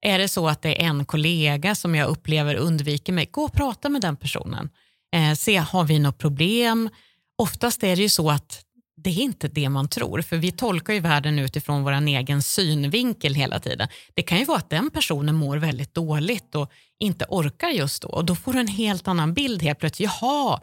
[0.01, 3.53] Är det så att det är en kollega som jag upplever undviker mig, gå och
[3.53, 4.69] prata med den personen.
[5.15, 6.89] Eh, se, har vi något problem?
[7.37, 8.64] Oftast är det ju så att
[8.97, 13.35] det är inte det man tror, för vi tolkar ju världen utifrån vår egen synvinkel
[13.35, 13.87] hela tiden.
[14.13, 18.07] Det kan ju vara att den personen mår väldigt dåligt och inte orkar just då
[18.07, 20.09] och då får du en helt annan bild helt plötsligt.
[20.21, 20.61] Jaha,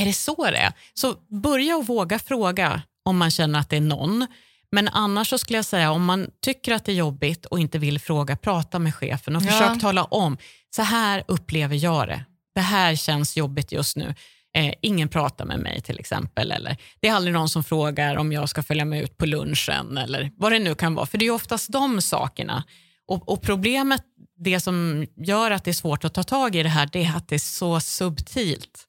[0.00, 0.72] är det så det är?
[0.94, 4.26] Så börja och våga fråga om man känner att det är någon.
[4.72, 7.78] Men annars så skulle jag säga om man tycker att det är jobbigt och inte
[7.78, 9.46] vill fråga, prata med chefen och ja.
[9.46, 10.38] försök tala om.
[10.76, 12.24] Så här upplever jag det.
[12.54, 14.14] Det här känns jobbigt just nu.
[14.54, 16.50] Eh, ingen pratar med mig till exempel.
[16.52, 19.98] Eller det är aldrig någon som frågar om jag ska följa med ut på lunchen
[19.98, 21.06] eller vad det nu kan vara.
[21.06, 22.64] För det är oftast de sakerna.
[23.06, 24.02] Och, och, Problemet,
[24.36, 27.16] det som gör att det är svårt att ta tag i det här, det är
[27.16, 28.84] att det är så subtilt.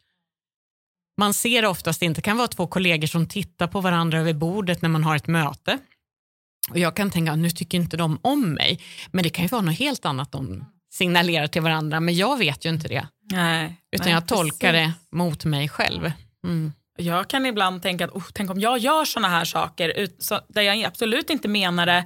[1.17, 4.81] Man ser oftast inte, det kan vara två kollegor som tittar på varandra över bordet
[4.81, 5.79] när man har ett möte.
[6.69, 8.81] Och Jag kan tänka, nu tycker inte de om mig.
[9.11, 11.99] Men det kan ju vara något helt annat de signalerar till varandra.
[11.99, 13.07] Men jag vet ju inte det.
[13.31, 14.95] Nej, Utan nej, jag tolkar precis.
[15.09, 16.11] det mot mig själv.
[16.43, 16.73] Mm.
[16.97, 20.39] Jag kan ibland tänka att oh, tänk om jag gör såna här saker ut, så,
[20.47, 22.05] där jag absolut inte menar det,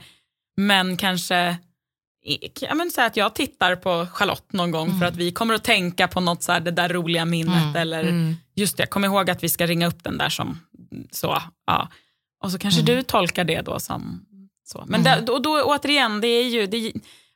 [0.58, 1.58] men kanske
[2.60, 5.00] ja, men så att jag tittar på Charlotte någon gång mm.
[5.00, 7.76] för att vi kommer att tänka på något så här, det där roliga minnet mm.
[7.76, 8.36] eller mm.
[8.56, 10.60] just det, kom ihåg att vi ska ringa upp den där som
[11.12, 11.42] så.
[11.68, 11.90] Ja.
[12.44, 12.96] Och så kanske mm.
[12.96, 14.26] du tolkar det då som
[14.64, 14.84] så.
[14.88, 15.26] Men mm.
[15.26, 16.94] det, och då, återigen, det är ju, det,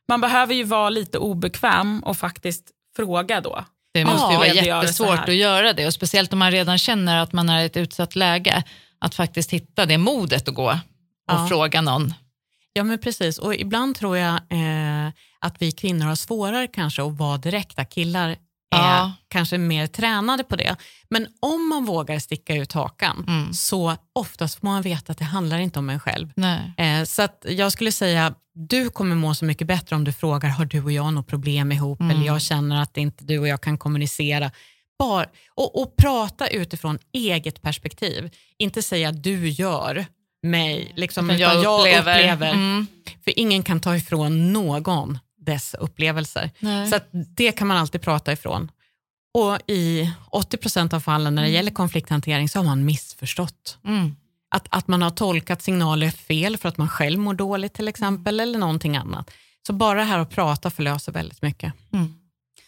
[0.08, 3.66] man behöver ju vara lite obekväm och faktiskt fråga då.
[3.94, 7.34] Det måste ju vara jättesvårt att göra det och speciellt om man redan känner att
[7.34, 8.64] man är i ett utsatt läge.
[9.00, 10.78] Att faktiskt hitta det modet att gå och
[11.28, 11.48] ja.
[11.50, 12.14] fråga någon.
[12.74, 17.18] Ja men precis och ibland tror jag eh, att vi kvinnor har svårare kanske att
[17.18, 17.86] vara direkta.
[17.86, 18.36] Killar
[18.74, 19.12] är ja.
[19.28, 20.76] kanske mer tränade på det.
[21.10, 23.54] Men om man vågar sticka ut hakan mm.
[23.54, 26.30] så oftast får man veta att det handlar inte om en själv.
[26.78, 30.50] Eh, så att jag skulle säga, du kommer må så mycket bättre om du frågar,
[30.50, 32.00] har du och jag något problem ihop?
[32.00, 32.16] Mm.
[32.16, 34.52] Eller jag känner att inte du och jag kan kommunicera.
[35.00, 38.30] Bara, och, och prata utifrån eget perspektiv.
[38.58, 40.06] Inte säga du gör
[40.44, 42.20] mig, liksom, utan jag, jag upplever.
[42.20, 42.54] upplever.
[42.54, 42.88] Mm.
[43.24, 46.52] För ingen kan ta ifrån någon dess upplevelser.
[46.60, 46.88] Nej.
[46.88, 48.72] Så det kan man alltid prata ifrån.
[49.34, 51.56] Och i 80% av fallen när det mm.
[51.56, 53.78] gäller konflikthantering så har man missförstått.
[53.86, 54.16] Mm.
[54.56, 58.40] Att, att man har tolkat signaler fel för att man själv mår dåligt till exempel
[58.40, 59.32] eller någonting annat.
[59.68, 61.74] Så bara det här att prata förlöser väldigt mycket.
[61.94, 62.14] Mm.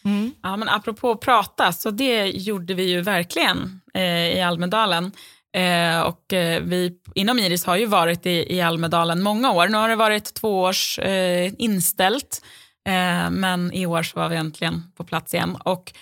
[0.04, 0.32] Mm.
[0.42, 5.12] Ja, men apropå att prata, så det gjorde vi ju verkligen eh, i Almedalen.
[5.56, 9.68] Eh, och eh, vi inom Iris har ju varit i, i Almedalen många år.
[9.68, 12.42] Nu har det varit två års eh, inställt,
[12.86, 15.56] eh, men i år så var vi äntligen på plats igen.
[15.64, 15.92] Och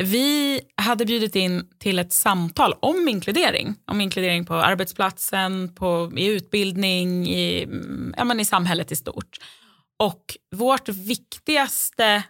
[0.00, 3.74] Vi hade bjudit in till ett samtal om inkludering.
[3.86, 9.38] Om inkludering på arbetsplatsen, på, i utbildning, i, mm, ja, men i samhället i stort.
[9.98, 12.22] Och vårt viktigaste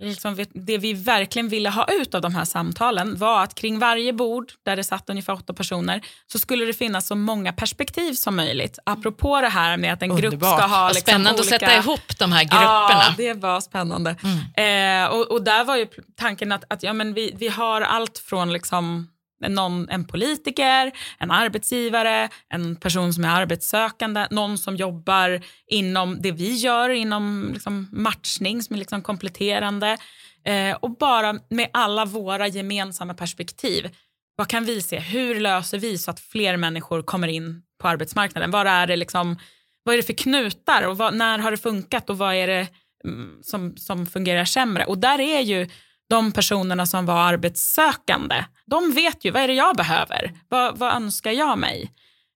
[0.00, 4.12] liksom, det vi verkligen ville ha ut av de här samtalen var att kring varje
[4.12, 6.00] bord där det satt ungefär åtta personer
[6.32, 8.78] så skulle det finnas så många perspektiv som möjligt.
[8.86, 10.40] Apropå det här med att en Underbart.
[10.40, 10.88] grupp ska ha...
[10.88, 11.56] Liksom, spännande olika...
[11.56, 13.04] att sätta ihop de här grupperna.
[13.08, 14.16] Ja, det var spännande.
[14.56, 15.04] Mm.
[15.04, 15.86] Eh, och, och, där var ju
[16.16, 19.08] tanken att, att ja, men vi, vi har allt från liksom
[19.48, 26.32] någon, en politiker, en arbetsgivare, en person som är arbetssökande, någon som jobbar inom det
[26.32, 29.96] vi gör, inom liksom matchning som är liksom kompletterande.
[30.44, 33.90] Eh, och bara med alla våra gemensamma perspektiv.
[34.36, 34.98] Vad kan vi se?
[34.98, 38.50] Hur löser vi så att fler människor kommer in på arbetsmarknaden?
[38.50, 39.38] Vad är det, liksom,
[39.82, 42.68] vad är det för knutar och vad, när har det funkat och vad är det
[43.04, 44.84] mm, som, som fungerar sämre?
[44.84, 45.68] Och där är ju
[46.10, 50.94] de personerna som var arbetssökande, de vet ju vad är det jag behöver, vad, vad
[50.94, 51.90] önskar jag mig?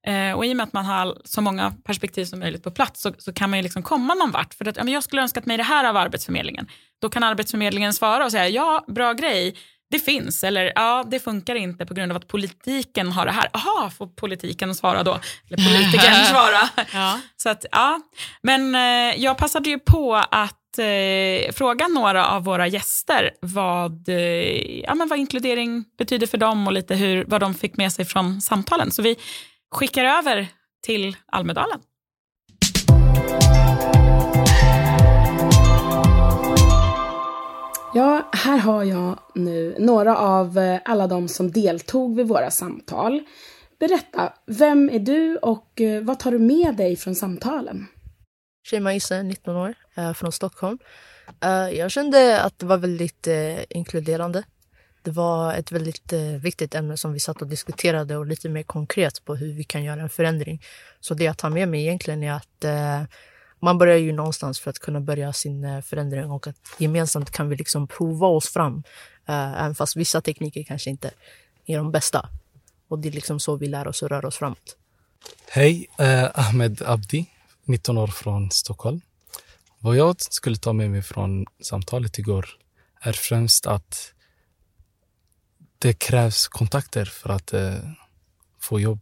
[0.07, 3.01] Eh, och i och med att man har så många perspektiv som möjligt på plats
[3.01, 4.55] så, så kan man ju liksom komma någon vart.
[4.55, 6.67] För att, ja, jag skulle önskat mig det här av Arbetsförmedlingen.
[7.01, 9.55] Då kan Arbetsförmedlingen svara och säga ja, bra grej,
[9.91, 10.45] det finns.
[10.45, 13.49] Eller ja, det funkar inte på grund av att politiken har det här.
[13.53, 15.19] Jaha, får politiken svara då?
[15.49, 16.69] Eller politikern svara?
[16.93, 17.21] ja.
[17.37, 18.01] Så att, ja.
[18.43, 24.81] Men eh, jag passade ju på att eh, fråga några av våra gäster vad, eh,
[24.81, 28.05] ja, men vad inkludering betyder för dem och lite hur, vad de fick med sig
[28.05, 28.91] från samtalen.
[28.91, 29.17] Så vi
[29.71, 30.49] skickar över
[30.87, 31.81] till Almedalen.
[37.97, 43.23] Ja, här har jag nu några av eh, alla de som deltog vid våra samtal.
[43.81, 47.87] Berätta, vem är du och eh, vad tar du med dig från samtalen?
[48.71, 50.79] Shema Isse, 19 år, Eh, från Stockholm.
[51.41, 54.43] Eh, jag kände att det var väldigt eh, inkluderande.
[55.03, 59.25] Det var ett väldigt viktigt ämne som vi satt och diskuterade och lite mer konkret
[59.25, 60.63] på hur vi kan göra en förändring.
[61.01, 62.65] Så det jag tar med mig egentligen är att
[63.61, 67.57] man börjar ju någonstans för att kunna börja sin förändring och att gemensamt kan vi
[67.57, 68.83] liksom prova oss fram.
[69.27, 71.11] Även fast vissa tekniker kanske inte
[71.67, 72.29] är de bästa.
[72.89, 74.77] Och det är liksom så vi lär oss och rör oss framåt.
[75.49, 77.27] Hej, eh, Ahmed Abdi.
[77.65, 79.01] 19 år från Stockholm.
[79.85, 82.49] Vad jag skulle ta med mig från samtalet igår
[83.01, 84.13] är främst att
[85.79, 87.75] det krävs kontakter för att eh,
[88.61, 89.01] få jobb.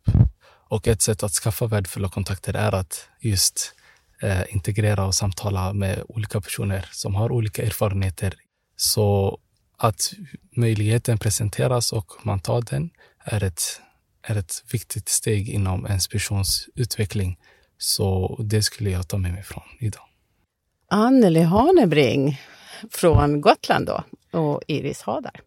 [0.68, 3.74] Och ett sätt att skaffa värdefulla kontakter är att just
[4.22, 8.34] eh, integrera och samtala med olika personer som har olika erfarenheter.
[8.76, 9.38] Så
[9.76, 10.12] att
[10.56, 13.80] möjligheten presenteras och man tar den är ett,
[14.22, 17.38] är ett viktigt steg inom ens persons utveckling
[17.78, 20.11] så det skulle jag ta med mig från idag.
[20.94, 22.40] Anneli Hanebring
[22.90, 24.04] från Gotland då
[24.38, 25.40] och Iris Hadar.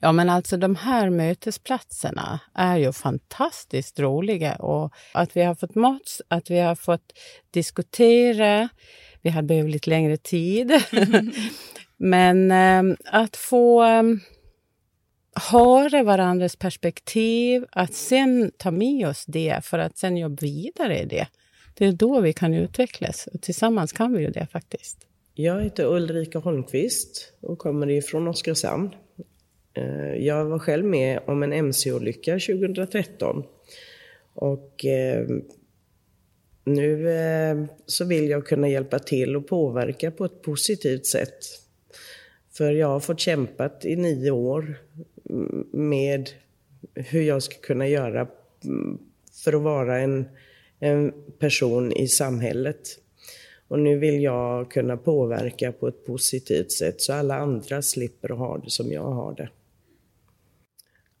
[0.00, 5.74] Ja, men alltså de här mötesplatserna är ju fantastiskt roliga och att vi har fått
[5.74, 7.12] möts, att vi har fått
[7.50, 8.68] diskutera.
[9.22, 10.72] Vi har behövt lite längre tid.
[11.96, 14.02] men eh, att få eh,
[15.50, 21.04] höra varandras perspektiv, att sen ta med oss det för att sen jobba vidare i
[21.04, 21.26] det.
[21.78, 25.06] Det är då vi kan utvecklas och tillsammans kan vi ju det faktiskt.
[25.34, 28.90] Jag heter Ulrika Holmqvist och kommer ifrån Oskarshamn.
[29.74, 33.44] Eh, jag var själv med om en mc-olycka 2013.
[34.34, 35.26] Och eh,
[36.64, 41.38] nu eh, så vill jag kunna hjälpa till och påverka på ett positivt sätt.
[42.52, 44.74] För jag har fått kämpat i nio år
[45.72, 46.30] med
[46.94, 48.28] hur jag ska kunna göra
[48.64, 48.98] mm,
[49.44, 50.24] för att vara en
[50.80, 52.80] en person i samhället.
[53.68, 58.38] Och nu vill jag kunna påverka på ett positivt sätt så alla andra slipper att
[58.38, 59.48] ha det som jag har det.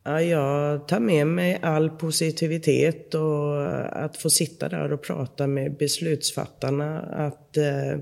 [0.04, 3.66] Ja, jag tar med mig all positivitet och
[4.04, 7.00] att få sitta där och prata med beslutsfattarna.
[7.00, 7.98] Att eh,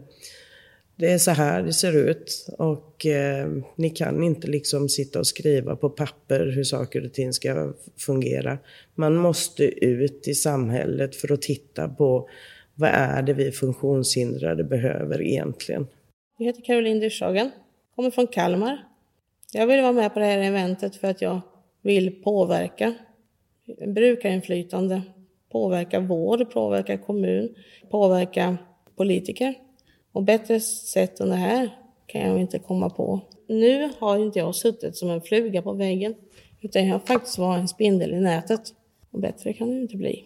[0.97, 5.27] det är så här det ser ut och eh, ni kan inte liksom sitta och
[5.27, 8.59] skriva på papper hur saker och ting ska fungera.
[8.95, 12.29] Man måste ut i samhället för att titta på
[12.75, 15.87] vad är det vi funktionshindrade behöver egentligen.
[16.39, 17.51] Jag heter Caroline Dyrshagen,
[17.97, 18.85] kommer från Kalmar.
[19.53, 21.41] Jag vill vara med på det här eventet för att jag
[21.83, 22.95] vill påverka
[23.87, 25.03] brukarinflytande,
[25.53, 27.55] påverka vård, påverka kommun,
[27.91, 28.57] påverka
[28.97, 29.55] politiker.
[30.17, 31.71] Och bättre sätt än det här
[32.07, 33.21] kan jag inte komma på.
[33.49, 36.15] Nu har inte jag suttit som en fluga på väggen,
[36.61, 38.61] utan jag har faktiskt varit en spindel i nätet.
[39.13, 40.25] Och bättre kan det inte bli.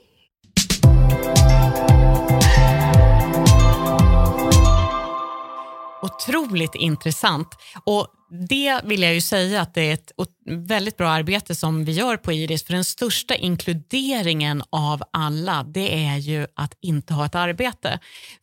[6.03, 7.49] Otroligt intressant.
[7.85, 10.13] Och det vill jag ju säga att det är ett
[10.47, 12.65] väldigt bra arbete som vi gör på Iris.
[12.65, 17.99] För den största inkluderingen av alla, det är ju att inte ha ett arbete.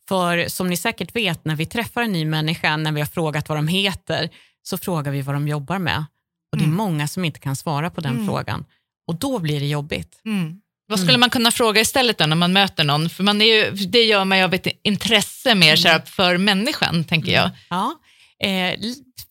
[0.08, 3.48] För som ni säkert vet, när vi träffar en ny människa, när vi har frågat
[3.48, 4.28] vad de heter,
[4.62, 6.04] så frågar vi vad de jobbar med.
[6.52, 6.76] Och det är Mm.
[6.76, 8.26] många som inte kan svara på den Mm.
[8.26, 8.64] frågan.
[9.06, 10.20] Och då blir det jobbigt.
[10.86, 13.10] Vad skulle man kunna fråga istället då när man möter någon?
[13.10, 17.04] För man är ju, det gör man ju av ett intresse mer här, för människan,
[17.04, 17.50] tänker jag.
[17.70, 17.94] Ja.
[18.44, 18.78] Eh,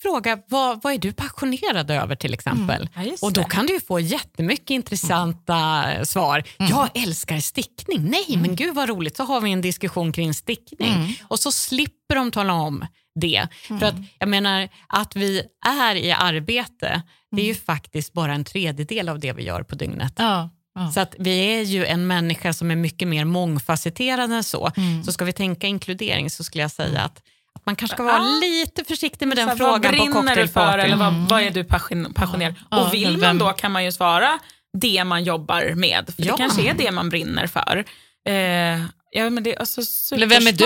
[0.02, 2.90] fråga vad, vad är du passionerad över till exempel.
[2.96, 6.44] Ja, just Och då kan du ju få jättemycket intressanta eh, svar.
[6.58, 8.10] Jag älskar stickning.
[8.10, 9.18] Nej, men gud vad roligt.
[9.18, 11.20] Så har vi en diskussion kring stickning.
[11.28, 12.86] Och så slipper de tala om
[13.20, 13.48] det.
[13.68, 18.44] För att jag menar, att vi är i arbete, det är ju faktiskt bara en
[18.44, 20.14] tredjedel av det vi gör på dygnet.
[20.18, 20.50] Ja.
[20.76, 20.92] Ja.
[20.92, 24.72] Så att vi är ju en människa som är mycket mer mångfacetterad än så.
[24.78, 25.04] Mm.
[25.04, 27.22] Så ska vi tänka inkludering så skulle jag säga att
[27.68, 28.40] man kanske ska vara Ja.
[28.42, 30.84] lite försiktig med Så den här, vad frågan på brinner du för cocktailparty.
[30.86, 31.28] eller vad, Mm.
[31.28, 34.40] vad är du passion, passionerad Ja, Och vill man då kan man ju svara
[34.82, 36.06] det man jobbar med.
[36.16, 36.32] För Ja.
[36.32, 37.84] det kanske är det man brinner för.
[38.30, 38.34] Eh,
[39.12, 39.82] ja, men det är alltså
[40.16, 40.66] Eller vem är du?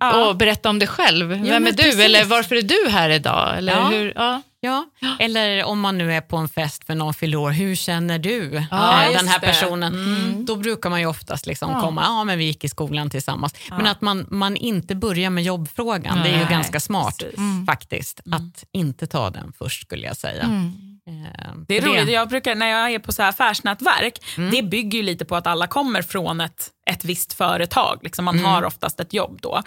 [0.00, 0.26] Ja.
[0.28, 1.28] Och berätta om dig själv.
[1.28, 1.76] vem är du?
[1.82, 2.00] precis.
[2.00, 3.58] Eller varför är du här idag?
[3.58, 3.88] Eller Ja.
[3.88, 4.12] hur?
[4.16, 4.42] Ja.
[4.64, 4.86] Ja.
[5.18, 8.64] Eller om man nu är på en fest för någon fyller år, hur känner du
[8.70, 9.94] Ja, eh, den här personen?
[9.94, 10.44] Mm.
[10.44, 11.80] Då brukar man ju oftast liksom Ja.
[11.80, 13.54] komma, ja men vi gick i skolan tillsammans.
[13.70, 17.38] Men att man, man inte börjar med jobbfrågan, det är ju Nej, ganska smart precis.
[17.66, 18.20] faktiskt.
[18.32, 20.42] Att inte ta den först skulle jag säga.
[20.42, 20.72] Mm.
[21.08, 24.50] Eh, Det är roligt, jag brukar, när jag är på så här affärsnätverk, Mm.
[24.50, 27.98] det bygger ju lite på att alla kommer från ett, ett visst företag.
[28.02, 28.50] Liksom man Mm.
[28.50, 29.62] har oftast ett jobb då.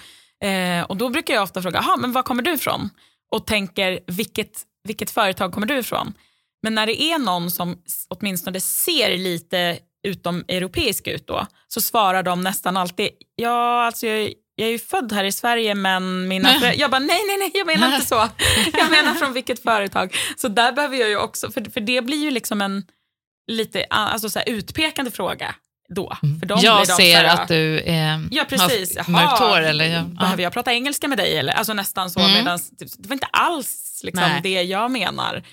[0.48, 2.90] Eh, och då brukar jag ofta fråga, "Jaha, men var kommer du ifrån?
[3.32, 4.52] Och tänker, vilket,
[4.86, 6.14] vilket företag kommer du ifrån?
[6.64, 7.78] Men när det är någon som
[8.10, 14.34] åtminstone ser lite utom europeisk ut då, så svarar de nästan alltid, ja alltså jag,
[14.56, 17.52] jag är ju född här i Sverige men mina föräldrar, jag bara nej nej nej
[17.54, 18.16] jag menar inte så.
[18.74, 20.16] Jag menar från vilket företag.
[20.38, 22.84] Så där behöver jag ju också, för, för det blir ju liksom en
[23.52, 25.56] lite alltså så utpekande fråga
[25.90, 26.18] då.
[26.40, 28.98] För dem Jag blir de ser här, att du är, Ja precis.
[28.98, 29.62] har mörkt hår.
[29.62, 30.02] Eller, ja.
[30.02, 31.38] Behöver jag prata engelska med dig?
[31.38, 31.54] Eller?
[31.54, 32.20] Alltså nästan så.
[32.20, 32.34] Mm.
[32.34, 34.42] Medans, det var inte alls liksom, Nej.
[34.44, 35.44] det jag menar.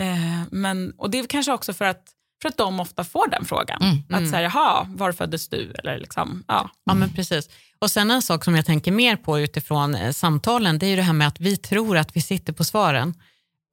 [0.00, 2.02] Eh, men, och det är kanske också för att,
[2.42, 3.82] för att de ofta får den frågan.
[3.82, 4.24] Mm.
[4.24, 5.72] Att säga, jaha, var föddes du?
[5.78, 6.70] Eller liksom, ja.
[6.84, 7.48] Ja, men precis.
[7.78, 10.96] Och sen en sak som jag tänker mer på utifrån eh, samtalen, det är ju
[10.96, 13.14] det här med att vi tror att vi sitter på svaren.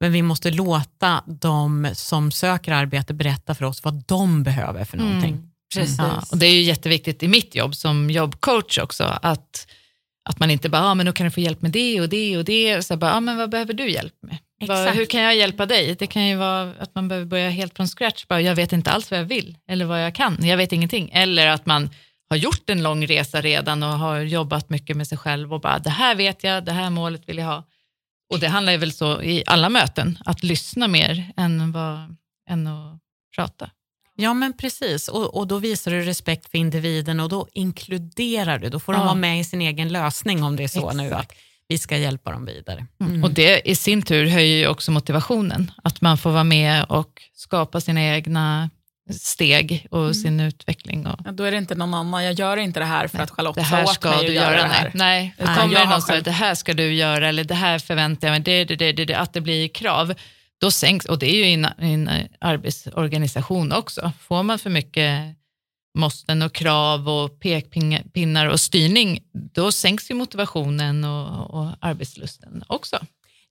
[0.00, 4.96] Men vi måste låta de som söker arbete berätta för oss vad de behöver för
[4.96, 5.50] någonting.
[5.74, 5.98] Precis.
[5.98, 9.66] Ja, och det är ju jätteviktigt i mitt jobb som jobbcoach också, att,
[10.28, 12.38] att man inte bara, ah, men då kan du få hjälp med det och det
[12.38, 12.82] och det.
[12.82, 14.38] Så bara, ah, men vad behöver du hjälp med?
[14.60, 14.98] Exakt.
[14.98, 15.96] hur kan jag hjälpa dig?
[15.98, 18.26] Det kan ju vara att man behöver börja helt från scratch.
[18.26, 20.38] Bara, jag vet inte alls vad jag vill eller vad jag kan.
[20.40, 21.10] Jag vet ingenting.
[21.12, 21.90] Eller att man
[22.30, 25.78] har gjort en lång resa redan och har jobbat mycket med sig själv och bara,
[25.78, 27.64] det här vet jag, det här målet vill jag ha.
[28.32, 32.16] Och det handlar ju väl så i alla möten, att lyssna mer än, vad,
[32.50, 32.98] än att
[33.36, 33.70] prata.
[34.20, 35.08] Ja, men precis.
[35.08, 38.68] Och, och då visar du respekt för individen och då inkluderar du.
[38.68, 39.04] Då får de Ja.
[39.04, 41.30] vara med i sin egen lösning om det är så nu Exakt.
[41.30, 41.36] att
[41.68, 42.86] vi ska hjälpa dem vidare.
[43.24, 45.70] Och det i sin tur höjer ju också motivationen.
[45.84, 48.70] Att man får vara med och skapa sina egna
[49.12, 51.06] steg och sin utveckling.
[51.06, 53.30] Och Ja, Då är det inte någon annan, jag gör inte det här för att
[53.30, 54.52] Charlotte det sa här åt ska mig du att göra.
[54.52, 54.90] göra det Nej, här.
[54.94, 55.34] nej.
[55.38, 57.44] Utan kommer jag det har någon som säger själv- det här ska du göra eller
[57.44, 60.14] det här förväntar jag mig, det, det, det, det, det, att det blir krav.
[60.60, 64.12] Då sänks, och det är ju i en, eh, arbetsorganisation också.
[64.20, 65.36] Får man för mycket
[65.98, 72.98] måsten och krav och pekpinnar och styrning, då sänks ju motivationen och, och arbetslusten också.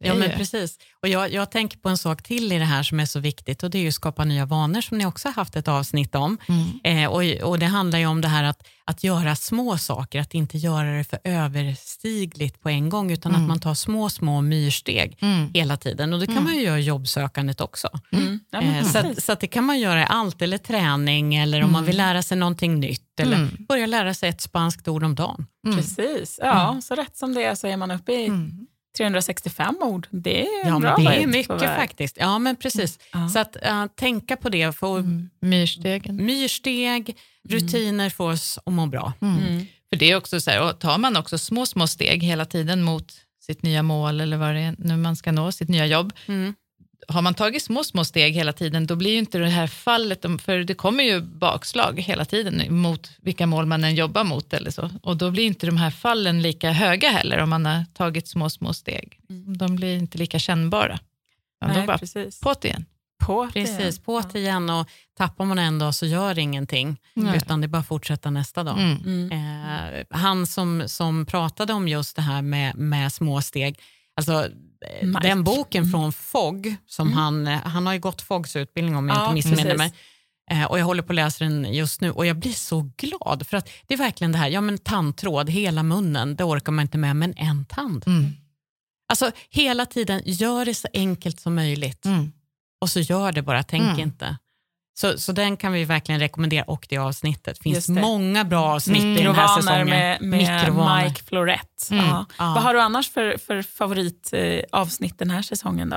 [0.01, 0.77] Ja, men precis.
[1.01, 3.63] Och jag, jag tänker på en sak till i det här som är så viktigt
[3.63, 6.15] och det är ju att skapa nya vanor som ni också har haft ett avsnitt
[6.15, 6.37] om.
[6.47, 7.03] Mm.
[7.03, 10.33] Eh, och, och Det handlar ju om det här att, att göra små saker, att
[10.33, 15.17] inte göra det för överstigligt på en gång utan att man tar små, små myrsteg
[15.21, 15.51] Mm.
[15.53, 16.13] hela tiden.
[16.13, 17.89] Och Det kan man ju göra i jobbsökandet också.
[18.11, 18.39] Mm.
[18.51, 21.35] Ja, men Eh, så, att, så att det kan man göra i allt, eller träning
[21.35, 23.65] eller om man vill lära sig någonting nytt eller Mm.
[23.69, 25.45] börja lära sig ett spanskt ord om dagen.
[25.75, 26.39] precis.
[26.43, 28.31] Ja, så rätt som det är så är man uppe i
[28.99, 30.07] 365 ord.
[30.09, 32.17] Det är Ja, bra men det är mycket faktiskt.
[32.19, 32.99] Ja, men precis.
[33.13, 33.29] Ja.
[33.29, 34.75] Så att äh, tänka på det.
[34.75, 35.03] För
[35.45, 36.15] Myrstegen.
[36.25, 37.17] Myrsteg,
[37.49, 39.13] rutiner får oss att må bra.
[39.21, 39.65] Mm.
[39.89, 42.83] För det är också så här, och tar man också små, små steg hela tiden
[42.83, 43.13] mot
[43.45, 46.13] sitt nya mål eller vad det är nu man ska nå, sitt nya jobb.
[47.07, 47.15] Mm.
[47.15, 50.25] Har man tagit små, små steg hela tiden, då blir ju inte det här fallet,
[50.41, 54.71] för det kommer ju bakslag hela tiden mot vilka mål man än jobbar mot eller
[54.71, 54.89] så.
[55.03, 58.49] Och då blir inte de här fallen lika höga heller om man har tagit små,
[58.49, 59.19] små steg.
[59.57, 60.99] De blir inte lika kännbara.
[61.65, 62.39] Nej, bara precis.
[62.39, 62.85] på det igen.
[63.19, 63.51] På det.
[63.51, 66.97] Precis, på det igen och tappar man en dag så gör ingenting.
[67.13, 67.37] Nej.
[67.37, 68.79] Utan det är bara att fortsätta nästa dag.
[68.79, 68.97] Mm.
[69.05, 69.31] Mm.
[69.31, 73.79] Eh, han som, som pratade om just det här med, med små steg,
[74.19, 74.49] Alltså,
[75.03, 75.19] Mike.
[75.27, 79.17] den boken från FOG, som han, eh, han har ju gått FOGs utbildning om jag
[79.17, 79.93] Ja, inte missminner mig.
[80.51, 83.47] Eh, Och jag håller på att läsa den just nu och jag blir så glad
[83.47, 86.81] för att det är verkligen det här, ja men tandtråd, hela munnen, det orkar man
[86.83, 88.03] inte med, men en tand.
[88.07, 88.31] Mm.
[89.11, 92.31] Alltså hela tiden, gör det så enkelt som möjligt Mm.
[92.81, 93.99] och så gör det bara, tänk Mm.
[93.99, 94.37] inte.
[94.99, 97.57] Så, så den kan vi verkligen rekommendera och det avsnittet.
[97.57, 98.01] Det finns det.
[98.01, 99.89] många bra avsnitt i den här säsongen.
[99.89, 101.03] med, med Mikrovanor.
[101.03, 101.87] Mike Florett.
[101.91, 102.05] Mm.
[102.05, 102.25] Ja.
[102.37, 102.53] Ja.
[102.53, 105.89] Vad har du annars för, för favoritavsnitt eh, den här säsongen?
[105.89, 105.95] då?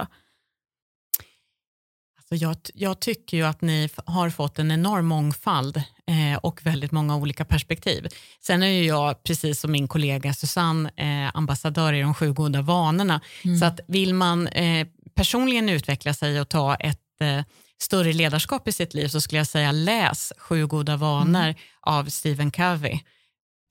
[2.18, 6.92] Alltså jag, jag tycker ju att ni har fått en enorm mångfald eh, och väldigt
[6.92, 8.06] många olika perspektiv.
[8.40, 12.62] Sen är ju jag, precis som min kollega Susanne, eh, ambassadör i de sju goda
[12.62, 13.20] vanorna.
[13.60, 17.44] Så att vill man eh, personligen utveckla sig och ta ett eh,
[17.82, 22.50] större ledarskap i sitt liv så skulle jag säga läs Sju goda vanor av Stephen
[22.50, 22.98] Covey.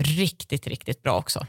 [0.03, 1.45] Riktigt, riktigt bra också.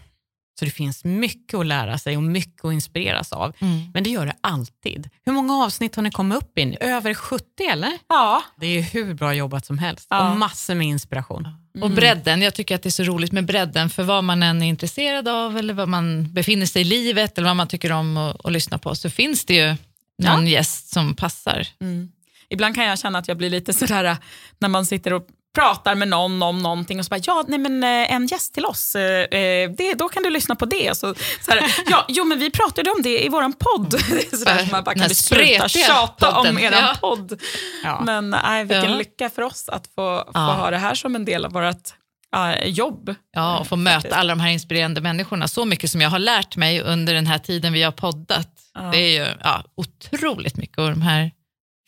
[0.59, 3.53] Så det finns mycket att lära sig och mycket att inspireras av.
[3.61, 3.91] Mm.
[3.95, 5.09] Men det gör det alltid.
[5.25, 6.77] Hur många avsnitt har ni kommit upp i?
[6.81, 7.99] Över 70 eller?
[8.09, 10.31] Ja, Det är hur bra jobbat som helst Ja.
[10.31, 11.49] och massor med inspiration.
[11.83, 14.63] Och bredden, jag tycker att det är så roligt med bredden, för vad man än
[14.63, 18.17] är intresserad av eller vad man befinner sig i livet eller vad man tycker om
[18.17, 19.77] att, lyssna på, så finns det ju
[20.23, 21.69] någon gäst som passar.
[21.81, 22.09] Mm.
[22.53, 24.17] Ibland kan jag känna att jag blir lite sådär äh,
[24.59, 27.83] när man sitter och pratar med någon om någonting och så bara, ja, nej men
[27.85, 30.97] eh, en gäst till oss, eh, det, då kan du lyssna på det.
[30.97, 33.91] Så, så här, ja, jo men vi pratade om det i våran podd.
[33.91, 33.97] Det
[34.33, 36.59] är sådär, Bara, som man bara, kan du sluta tjata om podden.
[36.59, 36.97] eran Ja.
[37.01, 37.41] podd?
[37.85, 38.03] Ja.
[38.07, 38.97] Men nej, vilken Ja.
[38.97, 41.95] lycka för oss att få, få ha det här som en del av vårt
[42.37, 43.15] äh, jobb.
[43.33, 45.49] Ja, och få möta alla de här inspirerande människorna.
[45.49, 48.49] Så mycket som jag har lärt mig under den här tiden vi har poddat.
[48.75, 48.81] Ja.
[48.81, 51.31] Det är ju ja, otroligt mycket av de här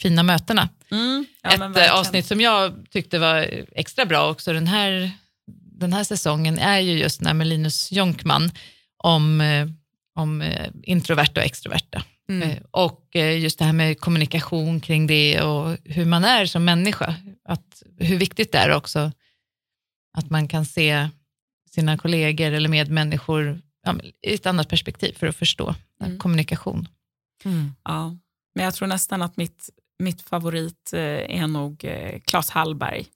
[0.02, 0.68] fina mötena.
[0.90, 1.26] Mm.
[1.42, 5.10] Ja, Ett avsnitt som jag tyckte var extra bra också den här,
[5.80, 8.50] den här säsongen är ju just den här med Linus Jonkman
[8.96, 9.66] om, eh,
[10.14, 12.04] om eh, introverta och extroverta.
[12.28, 12.50] Mm.
[12.50, 13.08] Eh, Och
[13.40, 17.14] just det här med kommunikation kring det och hur man är som människa.
[17.48, 19.12] Att, hur viktigt det är också
[20.18, 21.08] att man kan se
[21.70, 23.94] sina kollegor eller medmänniskor ja,
[24.26, 25.74] i ett annat perspektiv för att förstå
[26.04, 26.18] Mm.
[26.18, 26.88] kommunikation.
[27.44, 27.74] Mm.
[27.84, 28.16] Ja,
[28.54, 31.00] men jag tror nästan att mitt, mitt favorit eh,
[31.40, 33.06] är nog eh, Claes Hallberg.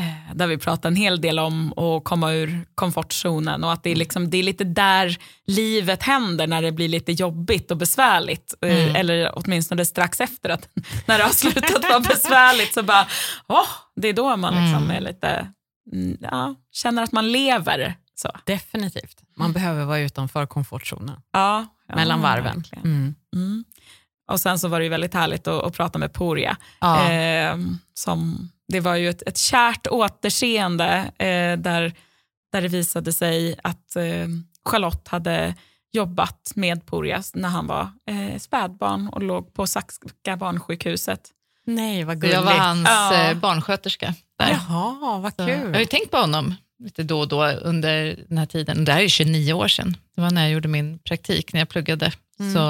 [0.00, 3.90] Eh, där vi pratar en hel del om att komma ur komfortzonen och att det
[3.90, 8.54] är, liksom, det är lite där livet händer när det blir lite jobbigt och besvärligt.
[8.60, 8.96] Mm.
[8.96, 10.68] Eller åtminstone strax efter att
[11.06, 13.06] när det har slutat vara besvärligt så bara,
[13.46, 14.90] åh, det är då man liksom Mm.
[14.96, 15.48] är lite,
[15.92, 17.94] mm, ja, känner att man lever.
[18.16, 18.30] Så.
[18.44, 19.20] Definitivt.
[19.36, 22.64] Man behöver vara utanför komfortzonen, Ja, ja, mellan varven.
[22.84, 23.14] Mm.
[23.36, 23.64] Mm.
[24.32, 26.56] Och sen så var det ju väldigt härligt att, att prata med Poria.
[26.80, 27.10] Ja.
[27.12, 27.56] Eh,
[27.94, 31.92] som, det var ju ett, ett kärt återseende eh, där,
[32.52, 34.26] där det visade sig att eh,
[34.64, 35.54] Charlotte hade
[35.92, 41.20] jobbat med Porias när han var eh, spädbarn och låg på Saxka barnsjukhuset.
[41.66, 42.34] Nej, vad gulligt.
[42.34, 43.30] jag var hans Ja.
[43.30, 44.14] eh, barnsköterska.
[44.38, 44.50] Där.
[44.50, 45.86] Jaha, vad Så Jag har ju kul.
[45.86, 46.54] tänkt på honom
[46.84, 48.84] lite då och då under den här tiden.
[48.84, 49.96] Det här är 29 år sedan.
[50.14, 52.12] Det var när jag gjorde min praktik, när jag pluggade.
[52.40, 52.54] Mm.
[52.54, 52.60] Så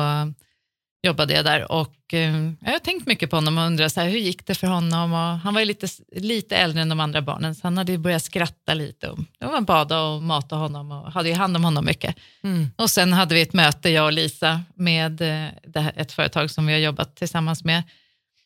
[1.05, 4.09] jobbade jag där och eh, jag har tänkt mycket på honom och undrat så här,
[4.09, 5.13] hur gick det för honom?
[5.13, 5.87] Och han var ju lite,
[6.17, 9.09] lite äldre än de andra barnen så han hade ju börjat skratta lite.
[9.09, 12.17] Och, var man bada och mata honom och hade ju hand om honom mycket.
[12.45, 12.71] Mm.
[12.77, 16.73] Och sen hade vi ett möte, jag och Lisa, med eh, ett företag som vi
[16.73, 17.83] har jobbat tillsammans med.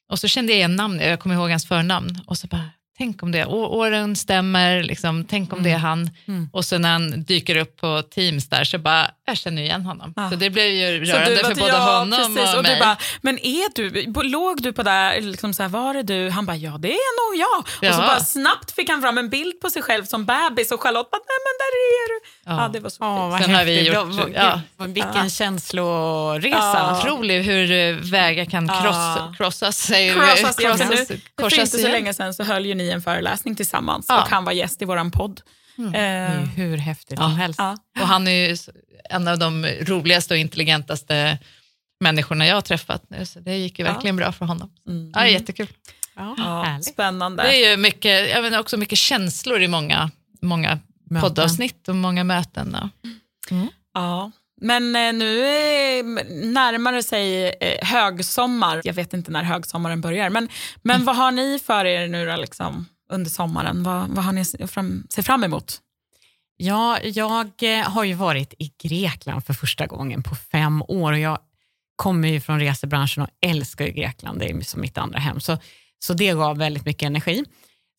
[0.08, 2.20] Och så kände jag igen namnet, jag kommer ihåg hans förnamn.
[2.26, 6.10] Och så bara, tänk om det, Å- åren stämmer, liksom, tänk om det är han.
[6.26, 6.48] Mm.
[6.52, 10.12] Och så när han dyker upp på Teams där så bara, jag känner igen honom.
[10.16, 10.30] Ah.
[10.30, 12.74] Så det blev ju rörande du för både ja, honom precis, och, och mig.
[12.74, 16.30] du bara, men är du, låg du på där, liksom så här, var det du?
[16.30, 17.58] Han bara, ja det är nog jag.
[17.90, 18.06] Och så Ja.
[18.06, 21.18] bara snabbt fick han fram en bild på sig själv som bebis och Charlotte bara,
[21.28, 22.20] nej men där är du.
[22.44, 22.68] Ja, Ja.
[22.72, 23.32] det var så Åh, fint.
[23.32, 23.94] vad Sen har vi häftigt.
[23.94, 24.86] gjort- Vad- ja.
[24.86, 26.58] Vilken känsloresa.
[26.58, 26.98] Ja.
[26.98, 28.80] Otroligt hur eh, vägar kan Ja.
[28.82, 29.90] cross, krossas.
[29.90, 30.10] vi.
[30.14, 31.90] Crossas, ja, för nu, Krossas- för inte korsas så igen.
[31.90, 34.22] länge sedan så höll ju ni en föreläsning tillsammans Ja.
[34.22, 35.40] och han var gäst i våran podd.
[35.78, 37.24] Det är Eh, ju hur häftigt Ja.
[37.24, 37.58] som helst.
[37.58, 37.76] ja.
[38.00, 38.56] Och han är ju
[39.10, 41.38] en av de roligaste och intelligentaste
[42.00, 43.92] människorna jag har träffat nu, så det gick ju Ja.
[43.92, 44.70] verkligen bra för honom.
[44.88, 45.12] Mm.
[45.14, 45.68] Ja, jättekul.
[46.16, 47.42] Ja, Ja, spännande.
[47.42, 50.10] Det är ju mycket, jag vet, också mycket känslor i många,
[50.42, 50.78] många
[51.10, 51.28] Möten.
[51.28, 52.76] poddavsnitt och många möten.
[52.80, 52.88] Ja.
[53.94, 54.30] Ja.
[54.60, 56.04] Men eh, nu eh,
[56.44, 58.80] närmar det sig högsommar.
[58.84, 60.30] Jag vet inte när högsommaren börjar.
[60.30, 60.48] Men,
[60.82, 63.82] men vad har ni för er nu då, liksom, under sommaren?
[63.82, 65.80] Vad, vad har ni se fram, ser fram emot?
[66.56, 71.18] Ja, jag eh, har ju varit i Grekland för första gången på fem år och
[71.18, 71.38] jag
[71.96, 75.40] kommer ju från resebranschen och älskar ju Grekland, det är som mitt andra hem.
[75.40, 75.58] Så,
[75.98, 77.44] så det gav väldigt mycket energi.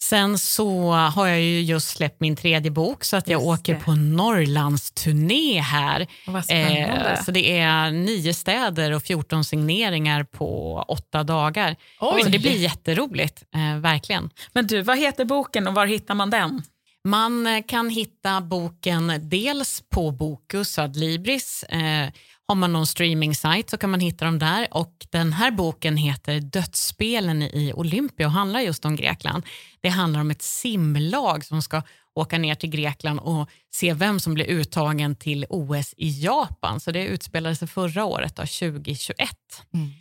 [0.02, 3.74] Sen så har jag ju just släppt min tredje bok så att jag Just åker
[3.74, 3.80] det.
[3.80, 6.08] på Norrlandsturné här.
[6.28, 7.10] Vad spännande.
[7.10, 11.76] Eh, så det är nio städer och 14 signeringar på åtta dagar.
[12.00, 12.24] Oj.
[12.24, 14.30] Så det blir jätteroligt, eh, verkligen.
[14.54, 16.62] Men du, vad heter boken och var hittar man den?
[17.04, 21.64] Man kan hitta boken dels på Bokus Adlibris.
[21.64, 22.10] Eh,
[22.50, 24.68] har man någon streaming-sajt så kan man hitta dem där.
[24.72, 29.44] Och Den här boken heter Dödsspelen i Olympia och handlar just om Grekland.
[29.82, 31.82] Det handlar om ett simlag som ska
[32.16, 36.80] åka ner till Grekland och se vem som blir uttagen till OS i Japan.
[36.80, 39.30] Så Det utspelade sig förra året, då, 2021.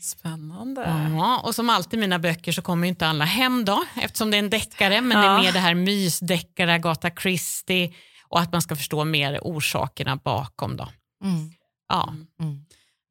[0.01, 1.11] Spännande.
[1.17, 4.37] Ja, och som alltid i mina böcker så kommer inte alla hem då, eftersom det
[4.37, 5.39] är en deckare, men det Ja.
[5.39, 7.93] är mer det här mysdeckare, Agatha Christie
[8.29, 10.77] och att man ska förstå mer orsakerna bakom.
[10.77, 10.89] Då.
[11.25, 11.51] Mm.
[11.89, 12.15] Ja.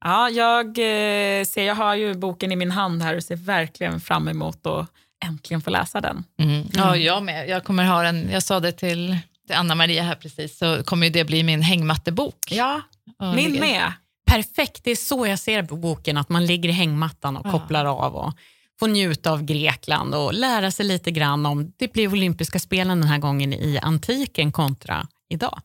[0.04, 4.00] Ja, jag eh, ser, jag har ju boken i min hand här och ser verkligen
[4.00, 4.86] fram emot att
[5.24, 6.24] äntligen få läsa den.
[6.40, 6.66] Mm.
[6.72, 7.48] Ja, jag med.
[7.48, 9.16] Jag kommer ha en, jag sa det till,
[9.46, 12.38] till Anna-Maria här precis, så kommer ju det bli min hängmattebok.
[12.50, 12.80] Ja,
[13.18, 13.92] Och min ligger- med.
[14.30, 17.84] Perfekt, det är så jag ser på boken, att man ligger i hängmattan och kopplar
[17.84, 18.32] av och
[18.80, 23.08] får njuta av Grekland och lära sig lite grann om, det blir olympiska spelen den
[23.08, 25.60] här gången i antiken kontra idag.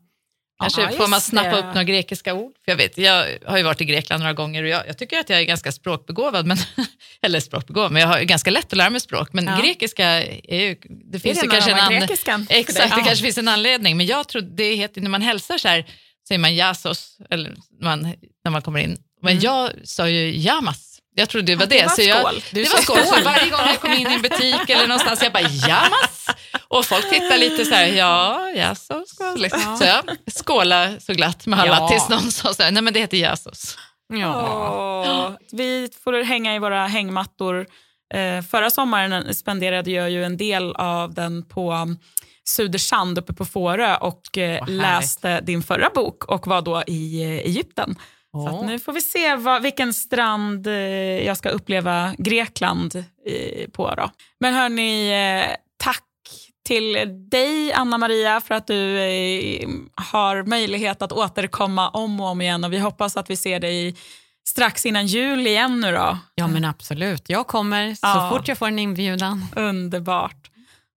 [0.70, 1.57] Kanske får man snappa det.
[1.57, 2.53] upp några grekiska ord.
[2.66, 5.20] För jag, vet, jag har ju varit i Grekland några gånger och jag, jag tycker
[5.20, 6.45] att jag är ganska språkbegåvad.
[6.45, 6.57] Men,
[7.22, 9.30] eller språkbegåvad, men jag har ju ganska lätt att lära mig språk.
[9.34, 9.57] Men Ja.
[9.61, 10.05] grekiska
[10.43, 10.76] är ju...
[11.11, 11.99] Det finns det ju kanske en har an...
[11.99, 13.05] grekiskan för Exakt, det Ja.
[13.05, 13.97] kanske finns en anledning.
[13.97, 15.86] Men jag tror det heter, när man hälsar så här,
[16.28, 18.97] säger man jasos, eller man, när man kommer in.
[19.22, 20.89] Men jag sa ju jamas.
[21.16, 21.78] Jag trodde det var Mm.
[21.78, 22.03] Ja, det.
[22.03, 22.43] det var så jag, skål.
[22.51, 22.97] Du det var skål.
[23.18, 26.12] Så varje gång jag kom in i en butik eller någonstans, jag bara jamas.
[26.78, 29.38] Och folk tittar lite så här, ja, skål.
[29.42, 29.78] Liksom.
[29.78, 30.04] Så jag
[30.34, 31.88] skålade så glatt med alla Ja.
[31.88, 33.78] tills någon sa så här, nej men det heter jasos.
[34.14, 37.66] Åh, vi får hänga i våra hängmattor.
[38.14, 41.98] Eh, förra sommaren spenderade jag ju en del av den på um,
[42.46, 44.70] Sudersand uppe på Fårö och eh, härligt.
[44.70, 47.96] läste din förra bok och var då i eh, Egypten.
[48.34, 50.74] Så att nu får vi se vad, vilken strand eh,
[51.26, 52.96] jag ska uppleva Grekland
[53.28, 53.94] eh, på.
[53.98, 54.10] Då.
[54.40, 56.04] Men hörni, eh, tack
[56.64, 56.93] till
[57.30, 62.64] dig, Anna-Maria, för att du eh, har möjlighet att återkomma om och om igen.
[62.64, 63.95] Och vi hoppas att vi ser dig
[64.47, 66.18] strax innan jul igen nu då.
[66.36, 68.30] Ja men absolut, jag kommer så Ja.
[68.34, 69.45] fort jag får en inbjudan.
[69.55, 70.49] Underbart.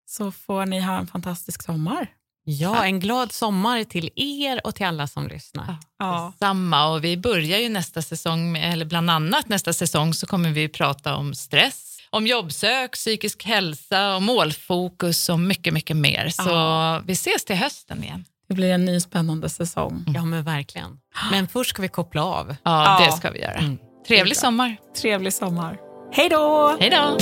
[0.06, 2.06] Så får ni ha en fantastisk sommar.
[2.46, 5.76] Ja, en glad sommar till er och till alla som lyssnar.
[5.98, 6.32] Ja.
[6.38, 10.68] Samma och vi börjar ju nästa säsong, eller bland annat nästa säsong så kommer vi
[10.68, 16.28] prata om stress, om jobbsök, psykisk hälsa och målfokus och mycket, mycket mer.
[16.28, 18.24] Så vi ses till hösten igen.
[18.48, 20.04] Det blir en ny spännande säsong.
[20.14, 20.98] Ja men verkligen.
[21.30, 22.56] Men först ska vi koppla av.
[22.62, 23.06] Ja, Ja.
[23.06, 23.76] det ska vi göra.
[24.08, 24.76] Trevlig sommar.
[25.02, 25.76] Trevlig sommar.
[26.12, 26.76] Hej då!
[26.80, 27.18] Hej då!